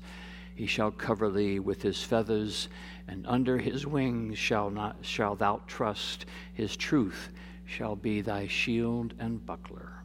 He 0.54 0.66
shall 0.66 0.90
cover 0.90 1.30
thee 1.30 1.58
with 1.58 1.82
His 1.82 2.02
feathers 2.02 2.68
and 3.06 3.26
under 3.26 3.58
his 3.58 3.86
wings 3.86 4.38
shall 4.38 4.70
not 4.70 4.96
shall 5.02 5.36
thou 5.36 5.60
trust. 5.66 6.26
His 6.52 6.76
truth 6.76 7.30
shall 7.64 7.96
be 7.96 8.20
thy 8.20 8.46
shield 8.46 9.14
and 9.18 9.44
buckler. 9.44 10.02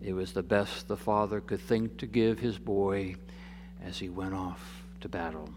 It 0.00 0.14
was 0.14 0.32
the 0.32 0.42
best 0.42 0.88
the 0.88 0.96
father 0.96 1.40
could 1.40 1.60
think 1.60 1.98
to 1.98 2.06
give 2.06 2.38
his 2.38 2.58
boy 2.58 3.16
as 3.82 3.98
he 3.98 4.08
went 4.08 4.34
off 4.34 4.84
to 5.00 5.08
battle. 5.08 5.50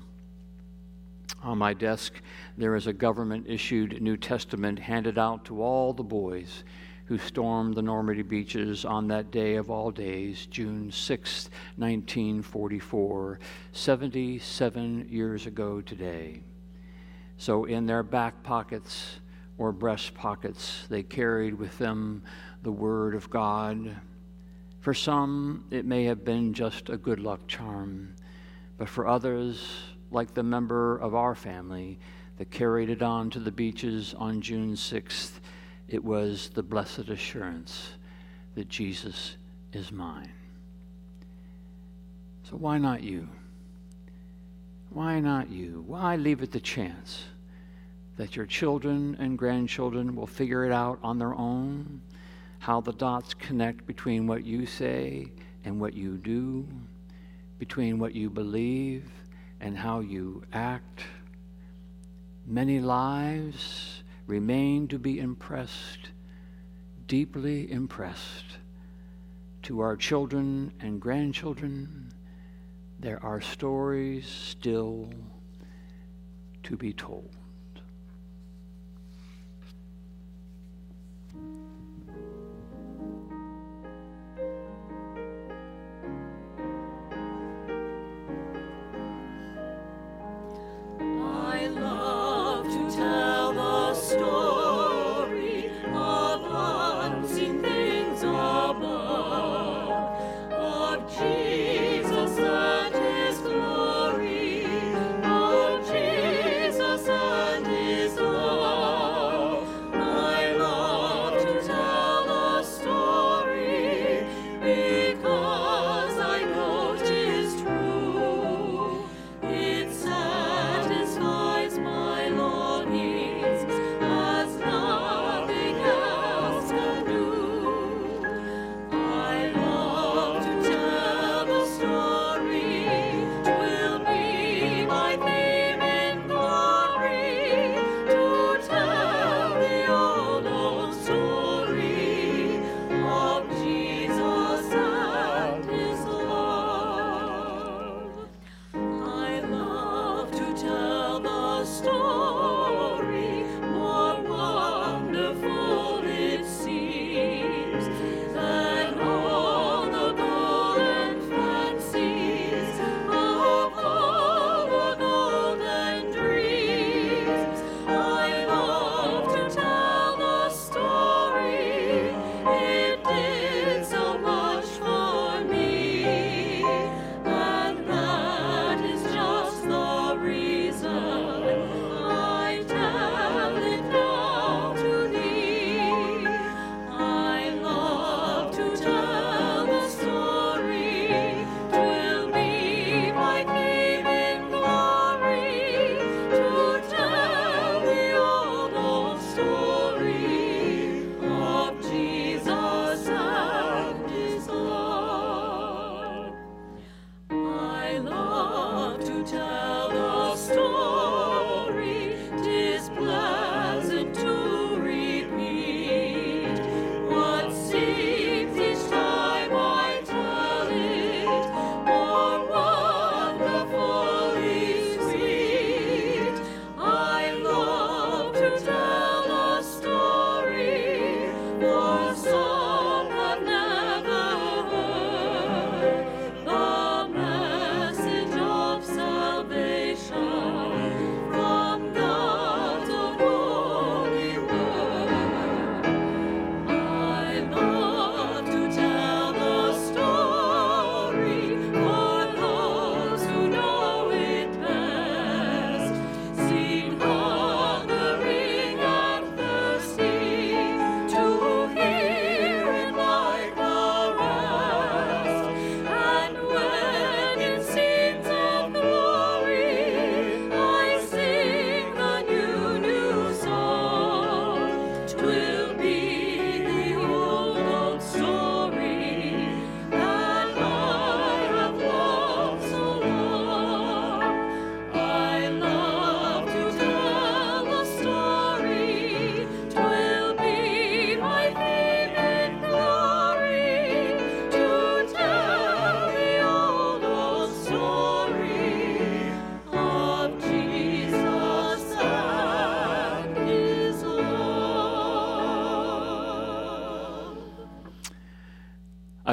On 1.42 1.58
my 1.58 1.74
desk 1.74 2.14
there 2.58 2.76
is 2.76 2.88
a 2.88 2.94
government 2.94 3.46
issued 3.48 4.02
new 4.02 4.18
testament 4.18 4.80
handed 4.80 5.18
out 5.18 5.46
to 5.46 5.62
all 5.62 5.94
the 5.94 6.04
boys 6.04 6.64
who 7.06 7.18
stormed 7.18 7.76
the 7.76 7.82
Normandy 7.82 8.24
beaches 8.24 8.86
on 8.86 9.08
that 9.10 9.30
day 9.30 9.56
of 9.56 9.70
all 9.70 9.92
days, 9.92 10.46
June 10.46 10.92
6, 10.92 11.50
1944, 11.76 13.40
77 13.72 15.08
years 15.10 15.46
ago 15.46 15.82
today. 15.82 16.42
So, 17.38 17.66
in 17.66 17.86
their 17.86 18.04
back 18.04 18.42
pockets 18.44 19.20
or 19.58 19.72
breast 19.72 20.14
pockets, 20.14 20.86
they 20.90 21.04
carried 21.04 21.56
with 21.56 21.78
them 21.78 22.24
the 22.62 22.72
Word 22.72 23.16
of 23.16 23.30
God. 23.30 23.98
For 24.80 24.94
some, 24.94 25.66
it 25.72 25.86
may 25.86 26.06
have 26.06 26.24
been 26.24 26.54
just 26.54 26.90
a 26.90 26.98
good 26.98 27.20
luck 27.20 27.48
charm, 27.48 28.16
but 28.78 28.88
for 28.88 29.08
others, 29.08 29.68
like 30.10 30.34
the 30.34 30.44
member 30.44 30.98
of 30.98 31.16
our 31.16 31.36
family 31.36 32.00
that 32.38 32.50
carried 32.50 32.90
it 32.90 33.02
on 33.02 33.30
to 33.32 33.40
the 33.40 33.52
beaches 33.52 34.14
on 34.18 34.42
June 34.42 34.74
6th, 34.74 35.40
it 35.94 36.04
was 36.04 36.50
the 36.56 36.64
blessed 36.64 37.10
assurance 37.10 37.92
that 38.56 38.68
Jesus 38.68 39.36
is 39.74 39.92
mine. 39.92 40.32
So 42.50 42.58
why 42.58 42.80
not 42.80 43.04
you? 43.04 43.30
Why 44.90 45.20
not 45.20 45.52
you? 45.52 45.84
Why 45.86 46.16
leave 46.16 46.42
it 46.42 46.52
to 46.54 46.60
chance 46.60 47.26
that 48.18 48.36
your 48.36 48.48
children 48.48 49.16
and 49.20 49.38
grandchildren 49.38 50.16
will 50.16 50.26
figure 50.26 50.66
it 50.66 50.72
out 50.72 50.98
on 51.04 51.20
their 51.20 51.36
own? 51.36 52.02
How 52.58 52.82
the 52.82 52.94
dots 52.94 53.36
connect 53.36 53.86
between 53.86 54.26
what 54.26 54.44
you 54.44 54.66
say 54.66 55.28
and 55.64 55.80
what 55.80 55.94
you 55.94 56.18
do, 56.18 56.68
between 57.60 58.00
what 58.00 58.16
you 58.16 58.32
believe 58.32 59.12
and 59.62 59.78
how 59.78 60.00
you 60.00 60.42
act. 60.54 61.04
Many 62.48 62.80
lives 62.80 64.03
remain 64.28 64.88
to 64.88 65.00
be 65.00 65.20
impressed, 65.20 66.12
deeply 67.08 67.72
impressed. 67.72 68.58
To 69.64 69.80
our 69.80 69.96
children 69.96 70.74
and 70.82 71.02
grandchildren, 71.02 72.12
there 73.00 73.24
are 73.24 73.40
stories 73.40 74.28
still 74.28 75.10
to 76.64 76.76
be 76.76 76.94
told. 76.94 77.30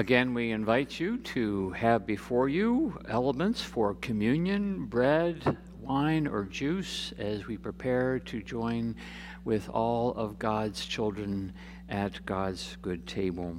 Again, 0.00 0.32
we 0.32 0.50
invite 0.50 0.98
you 0.98 1.18
to 1.18 1.72
have 1.72 2.06
before 2.06 2.48
you 2.48 2.98
elements 3.06 3.60
for 3.60 3.92
communion, 3.96 4.86
bread, 4.86 5.58
wine, 5.78 6.26
or 6.26 6.44
juice 6.44 7.12
as 7.18 7.46
we 7.46 7.58
prepare 7.58 8.18
to 8.20 8.40
join 8.42 8.96
with 9.44 9.68
all 9.68 10.14
of 10.14 10.38
God's 10.38 10.86
children 10.86 11.52
at 11.90 12.24
God's 12.24 12.78
good 12.80 13.06
table. 13.06 13.58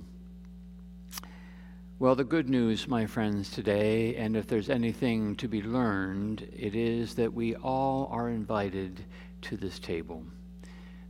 Well, 2.00 2.16
the 2.16 2.24
good 2.24 2.50
news, 2.50 2.88
my 2.88 3.06
friends, 3.06 3.52
today, 3.52 4.16
and 4.16 4.36
if 4.36 4.48
there's 4.48 4.72
anything 4.72 5.36
to 5.36 5.48
be 5.48 5.62
learned, 5.62 6.48
it 6.58 6.74
is 6.74 7.14
that 7.18 7.36
we 7.36 7.54
all 7.58 8.08
are 8.12 8.30
invited 8.30 9.06
to 9.44 9.58
this 9.58 9.78
table. 9.78 10.24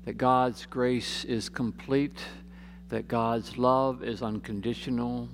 That 0.04 0.18
God's 0.18 0.66
grace 0.66 1.24
is 1.24 1.48
complete 1.48 2.20
that 2.92 3.08
God's 3.08 3.58
love 3.58 4.04
is 4.04 4.22
unconditional, 4.22 5.30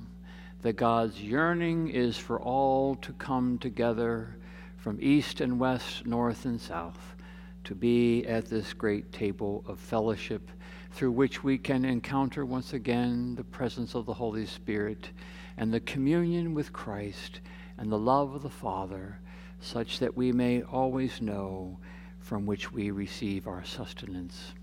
that 0.61 0.73
God's 0.73 1.19
yearning 1.19 1.89
is 1.89 2.15
for 2.15 2.39
all 2.39 2.93
to 2.97 3.11
come 3.13 3.57
together 3.57 4.37
from 4.77 4.99
east 5.01 5.41
and 5.41 5.59
west, 5.59 6.05
north 6.05 6.45
and 6.45 6.61
south, 6.61 7.15
to 7.63 7.73
be 7.73 8.23
at 8.27 8.45
this 8.45 8.73
great 8.73 9.11
table 9.11 9.65
of 9.67 9.79
fellowship 9.79 10.51
through 10.91 11.11
which 11.11 11.43
we 11.43 11.57
can 11.57 11.83
encounter 11.83 12.45
once 12.45 12.73
again 12.73 13.33
the 13.33 13.43
presence 13.43 13.95
of 13.95 14.05
the 14.05 14.13
Holy 14.13 14.45
Spirit 14.45 15.09
and 15.57 15.73
the 15.73 15.79
communion 15.79 16.53
with 16.53 16.71
Christ 16.71 17.41
and 17.79 17.91
the 17.91 17.97
love 17.97 18.35
of 18.35 18.43
the 18.43 18.51
Father, 18.51 19.19
such 19.61 19.97
that 19.97 20.15
we 20.15 20.31
may 20.31 20.61
always 20.61 21.21
know 21.21 21.79
from 22.19 22.45
which 22.45 22.71
we 22.71 22.91
receive 22.91 23.47
our 23.47 23.65
sustenance. 23.65 24.53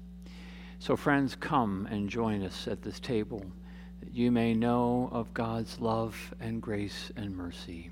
So, 0.85 0.97
friends, 0.97 1.35
come 1.35 1.89
and 1.91 2.11
join 2.11 2.43
us 2.43 2.69
at 2.69 2.83
this 2.83 3.01
table 3.01 3.43
that 4.01 4.15
you 4.15 4.31
may 4.31 4.53
know 4.53 5.09
of 5.13 5.33
God's 5.33 5.81
love 5.81 6.35
and 6.41 6.61
grace 6.61 7.11
and 7.17 7.35
mercy. 7.35 7.91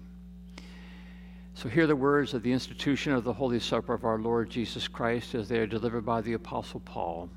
So, 1.55 1.70
hear 1.70 1.86
the 1.86 1.97
words 1.97 2.34
of 2.34 2.43
the 2.43 2.53
institution 2.53 3.14
of 3.14 3.24
the 3.24 3.32
Holy 3.32 3.61
Supper 3.61 3.95
of 3.95 4.05
our 4.05 4.18
Lord 4.18 4.51
Jesus 4.51 4.88
Christ 4.88 5.34
as 5.34 5.49
they 5.49 5.59
are 5.59 5.66
delivered 5.66 6.05
by 6.05 6.20
the 6.20 6.34
Apostle 6.34 6.80
Paul. 6.80 7.30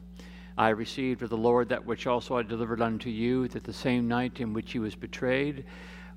I 0.58 0.72
received 0.72 1.22
of 1.22 1.30
the 1.30 1.38
Lord 1.38 1.70
that 1.70 1.86
which 1.86 2.06
also 2.06 2.36
I 2.36 2.44
delivered 2.44 2.82
unto 2.82 3.10
you, 3.10 3.48
that 3.48 3.64
the 3.64 3.72
same 3.72 4.10
night 4.10 4.42
in 4.42 4.52
which 4.52 4.74
he 4.74 4.80
was 4.80 4.94
betrayed, 4.94 5.64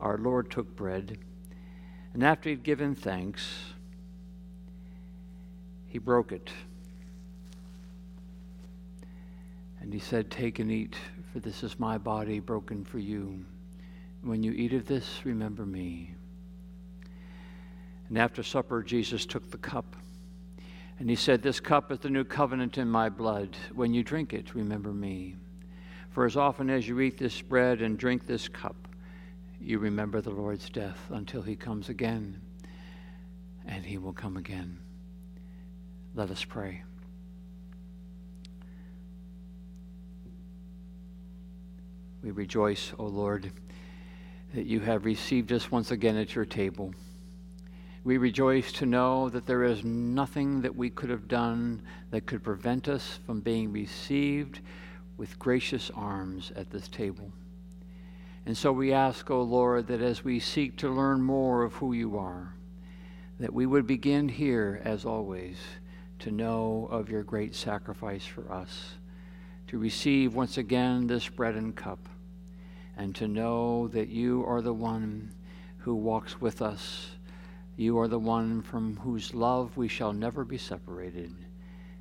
our 0.01 0.18
Lord 0.18 0.51
took 0.51 0.74
bread, 0.74 1.16
and 2.12 2.24
after 2.24 2.49
he 2.49 2.57
had 2.57 2.64
given 2.64 2.97
thanks, 2.97 3.47
he 5.86 5.99
broke 5.99 6.32
it 6.32 6.51
And 9.89 9.95
he 9.95 10.01
said, 10.01 10.30
Take 10.30 10.59
and 10.59 10.70
eat, 10.70 10.97
for 11.32 11.41
this 11.41 11.62
is 11.62 11.80
my 11.80 11.97
body 11.97 12.41
broken 12.41 12.84
for 12.84 12.99
you. 12.99 13.43
When 14.20 14.43
you 14.43 14.53
eat 14.53 14.74
of 14.74 14.84
this, 14.84 15.20
remember 15.24 15.64
me. 15.64 16.14
And 18.11 18.18
after 18.18 18.43
supper, 18.43 18.82
Jesus 18.82 19.24
took 19.24 19.51
the 19.51 19.57
cup. 19.57 19.97
And 20.99 21.09
he 21.09 21.16
said, 21.16 21.41
This 21.41 21.59
cup 21.59 21.91
is 21.91 22.01
the 22.01 22.11
new 22.11 22.24
covenant 22.24 22.76
in 22.76 22.86
my 22.86 23.09
blood. 23.09 23.57
When 23.74 23.95
you 23.95 24.03
drink 24.03 24.34
it, 24.34 24.55
remember 24.55 24.93
me. 24.93 25.36
For 26.11 26.26
as 26.26 26.36
often 26.36 26.68
as 26.68 26.86
you 26.86 27.01
eat 27.01 27.16
this 27.16 27.41
bread 27.41 27.80
and 27.80 27.97
drink 27.97 28.26
this 28.26 28.47
cup, 28.47 28.76
you 29.59 29.78
remember 29.78 30.20
the 30.20 30.28
Lord's 30.28 30.68
death 30.68 31.01
until 31.09 31.41
he 31.41 31.57
comes 31.57 31.89
again. 31.89 32.43
And 33.64 33.86
he 33.86 33.97
will 33.97 34.12
come 34.12 34.36
again. 34.36 34.80
Let 36.14 36.30
us 36.30 36.45
pray. 36.45 36.82
We 42.22 42.32
rejoice, 42.32 42.92
O 42.98 43.04
Lord, 43.04 43.52
that 44.54 44.66
you 44.66 44.80
have 44.80 45.04
received 45.04 45.52
us 45.52 45.70
once 45.70 45.90
again 45.90 46.16
at 46.16 46.34
your 46.34 46.44
table. 46.44 46.92
We 48.02 48.16
rejoice 48.16 48.72
to 48.72 48.86
know 48.86 49.28
that 49.28 49.46
there 49.46 49.62
is 49.62 49.84
nothing 49.84 50.62
that 50.62 50.74
we 50.74 50.90
could 50.90 51.10
have 51.10 51.28
done 51.28 51.82
that 52.10 52.26
could 52.26 52.42
prevent 52.42 52.88
us 52.88 53.20
from 53.24 53.40
being 53.40 53.70
received 53.70 54.60
with 55.16 55.38
gracious 55.38 55.90
arms 55.94 56.50
at 56.56 56.70
this 56.70 56.88
table. 56.88 57.30
And 58.46 58.56
so 58.56 58.72
we 58.72 58.92
ask, 58.92 59.30
O 59.30 59.42
Lord, 59.42 59.86
that 59.88 60.00
as 60.00 60.24
we 60.24 60.40
seek 60.40 60.76
to 60.78 60.90
learn 60.90 61.20
more 61.20 61.62
of 61.62 61.74
who 61.74 61.92
you 61.92 62.16
are, 62.16 62.54
that 63.38 63.52
we 63.52 63.66
would 63.66 63.86
begin 63.86 64.28
here, 64.28 64.80
as 64.84 65.04
always, 65.04 65.58
to 66.20 66.32
know 66.32 66.88
of 66.90 67.10
your 67.10 67.22
great 67.22 67.54
sacrifice 67.54 68.24
for 68.24 68.50
us 68.50 68.94
to 69.68 69.78
receive 69.78 70.34
once 70.34 70.56
again 70.56 71.06
this 71.06 71.28
bread 71.28 71.54
and 71.54 71.76
cup, 71.76 72.08
and 72.96 73.14
to 73.14 73.28
know 73.28 73.86
that 73.88 74.08
you 74.08 74.42
are 74.46 74.62
the 74.62 74.72
one 74.72 75.30
who 75.76 75.94
walks 75.94 76.40
with 76.40 76.62
us. 76.62 77.10
You 77.76 77.98
are 77.98 78.08
the 78.08 78.18
one 78.18 78.62
from 78.62 78.96
whose 78.96 79.34
love 79.34 79.76
we 79.76 79.86
shall 79.86 80.14
never 80.14 80.42
be 80.42 80.56
separated, 80.56 81.34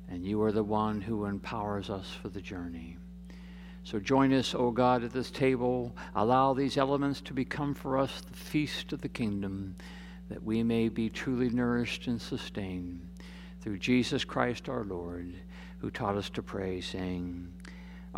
and 0.08 0.24
you 0.24 0.42
are 0.42 0.50
the 0.50 0.62
one 0.62 1.02
who 1.02 1.26
empowers 1.26 1.90
us 1.90 2.10
for 2.10 2.30
the 2.30 2.40
journey. 2.40 2.96
So 3.84 4.00
join 4.00 4.32
us, 4.32 4.54
O 4.54 4.70
God, 4.70 5.04
at 5.04 5.12
this 5.12 5.30
table. 5.30 5.94
Allow 6.14 6.54
these 6.54 6.78
elements 6.78 7.20
to 7.22 7.34
become 7.34 7.74
for 7.74 7.98
us 7.98 8.22
the 8.22 8.36
feast 8.36 8.94
of 8.94 9.02
the 9.02 9.08
kingdom, 9.08 9.76
that 10.30 10.42
we 10.42 10.62
may 10.62 10.88
be 10.88 11.10
truly 11.10 11.50
nourished 11.50 12.06
and 12.06 12.20
sustained 12.20 13.06
through 13.60 13.78
Jesus 13.78 14.24
Christ 14.24 14.70
our 14.70 14.84
Lord 14.84 15.34
who 15.78 15.90
taught 15.90 16.16
us 16.16 16.28
to 16.30 16.42
pray, 16.42 16.80
saying, 16.80 17.52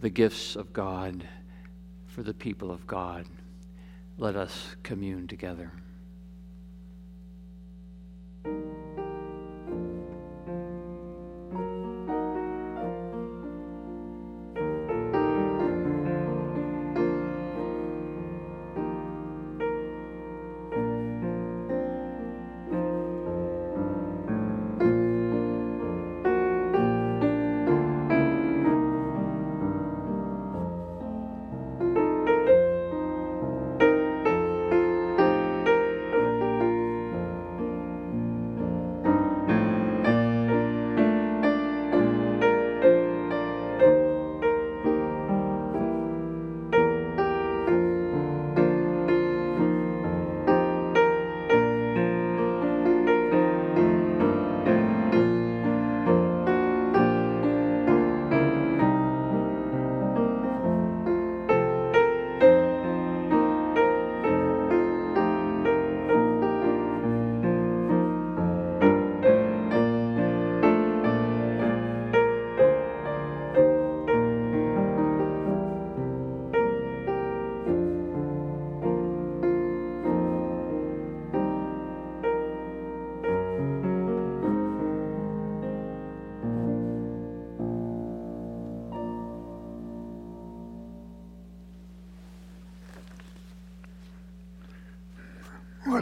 the 0.00 0.10
gifts 0.10 0.56
of 0.56 0.72
God 0.72 1.26
for 2.06 2.22
the 2.22 2.34
people 2.34 2.70
of 2.70 2.86
God, 2.86 3.26
let 4.18 4.36
us 4.36 4.76
commune 4.82 5.26
together. 5.26 5.72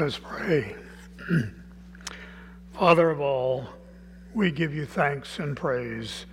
Let 0.05 0.13
us 0.13 0.21
pray. 0.23 0.77
Father 2.75 3.09
of 3.09 3.23
all, 3.23 3.67
we 4.35 4.51
give 4.51 4.75
you 4.75 4.85
thanks 4.85 5.39
and 5.39 5.57
praise 5.57 6.27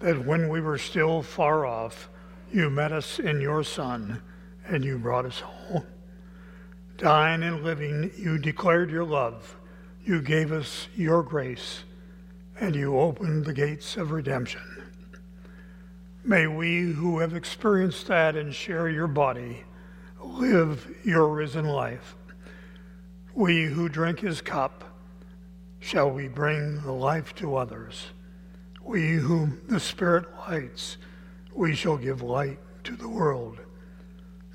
that 0.00 0.26
when 0.26 0.50
we 0.50 0.60
were 0.60 0.76
still 0.76 1.22
far 1.22 1.64
off, 1.64 2.10
you 2.52 2.68
met 2.68 2.92
us 2.92 3.18
in 3.18 3.40
your 3.40 3.64
Son 3.64 4.20
and 4.66 4.84
you 4.84 4.98
brought 4.98 5.24
us 5.24 5.40
home. 5.40 5.86
Dying 6.98 7.42
and 7.44 7.64
living, 7.64 8.10
you 8.14 8.36
declared 8.36 8.90
your 8.90 9.04
love, 9.04 9.56
you 10.04 10.20
gave 10.20 10.52
us 10.52 10.88
your 10.94 11.22
grace, 11.22 11.84
and 12.60 12.76
you 12.76 12.98
opened 12.98 13.46
the 13.46 13.54
gates 13.54 13.96
of 13.96 14.10
redemption. 14.10 14.84
May 16.24 16.46
we 16.46 16.82
who 16.82 17.20
have 17.20 17.34
experienced 17.34 18.06
that 18.08 18.36
and 18.36 18.54
share 18.54 18.90
your 18.90 19.08
body 19.08 19.64
live 20.22 20.94
your 21.04 21.26
risen 21.28 21.64
life. 21.64 22.17
We 23.38 23.66
who 23.66 23.88
drink 23.88 24.18
his 24.18 24.40
cup, 24.40 24.82
shall 25.78 26.10
we 26.10 26.26
bring 26.26 26.82
the 26.82 26.90
life 26.90 27.36
to 27.36 27.54
others. 27.54 28.06
We 28.82 29.12
whom 29.12 29.60
the 29.68 29.78
Spirit 29.78 30.26
lights, 30.36 30.96
we 31.54 31.76
shall 31.76 31.98
give 31.98 32.20
light 32.20 32.58
to 32.82 32.96
the 32.96 33.08
world. 33.08 33.60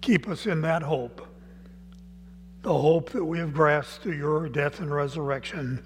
Keep 0.01 0.27
us 0.27 0.45
in 0.45 0.59
that 0.63 0.83
hope, 0.83 1.25
the 2.61 2.77
hope 2.77 3.11
that 3.11 3.23
we 3.23 3.39
have 3.39 3.53
grasped 3.53 4.03
through 4.03 4.17
your 4.17 4.49
death 4.49 4.81
and 4.81 4.93
resurrection, 4.93 5.81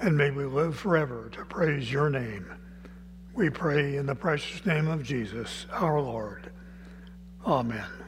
and 0.00 0.16
may 0.16 0.30
we 0.30 0.44
live 0.44 0.76
forever 0.78 1.28
to 1.32 1.44
praise 1.46 1.90
your 1.90 2.10
name. 2.10 2.46
We 3.34 3.50
pray 3.50 3.96
in 3.96 4.06
the 4.06 4.14
precious 4.14 4.64
name 4.64 4.86
of 4.86 5.02
Jesus, 5.02 5.66
our 5.72 6.00
Lord. 6.00 6.52
Amen. 7.44 8.07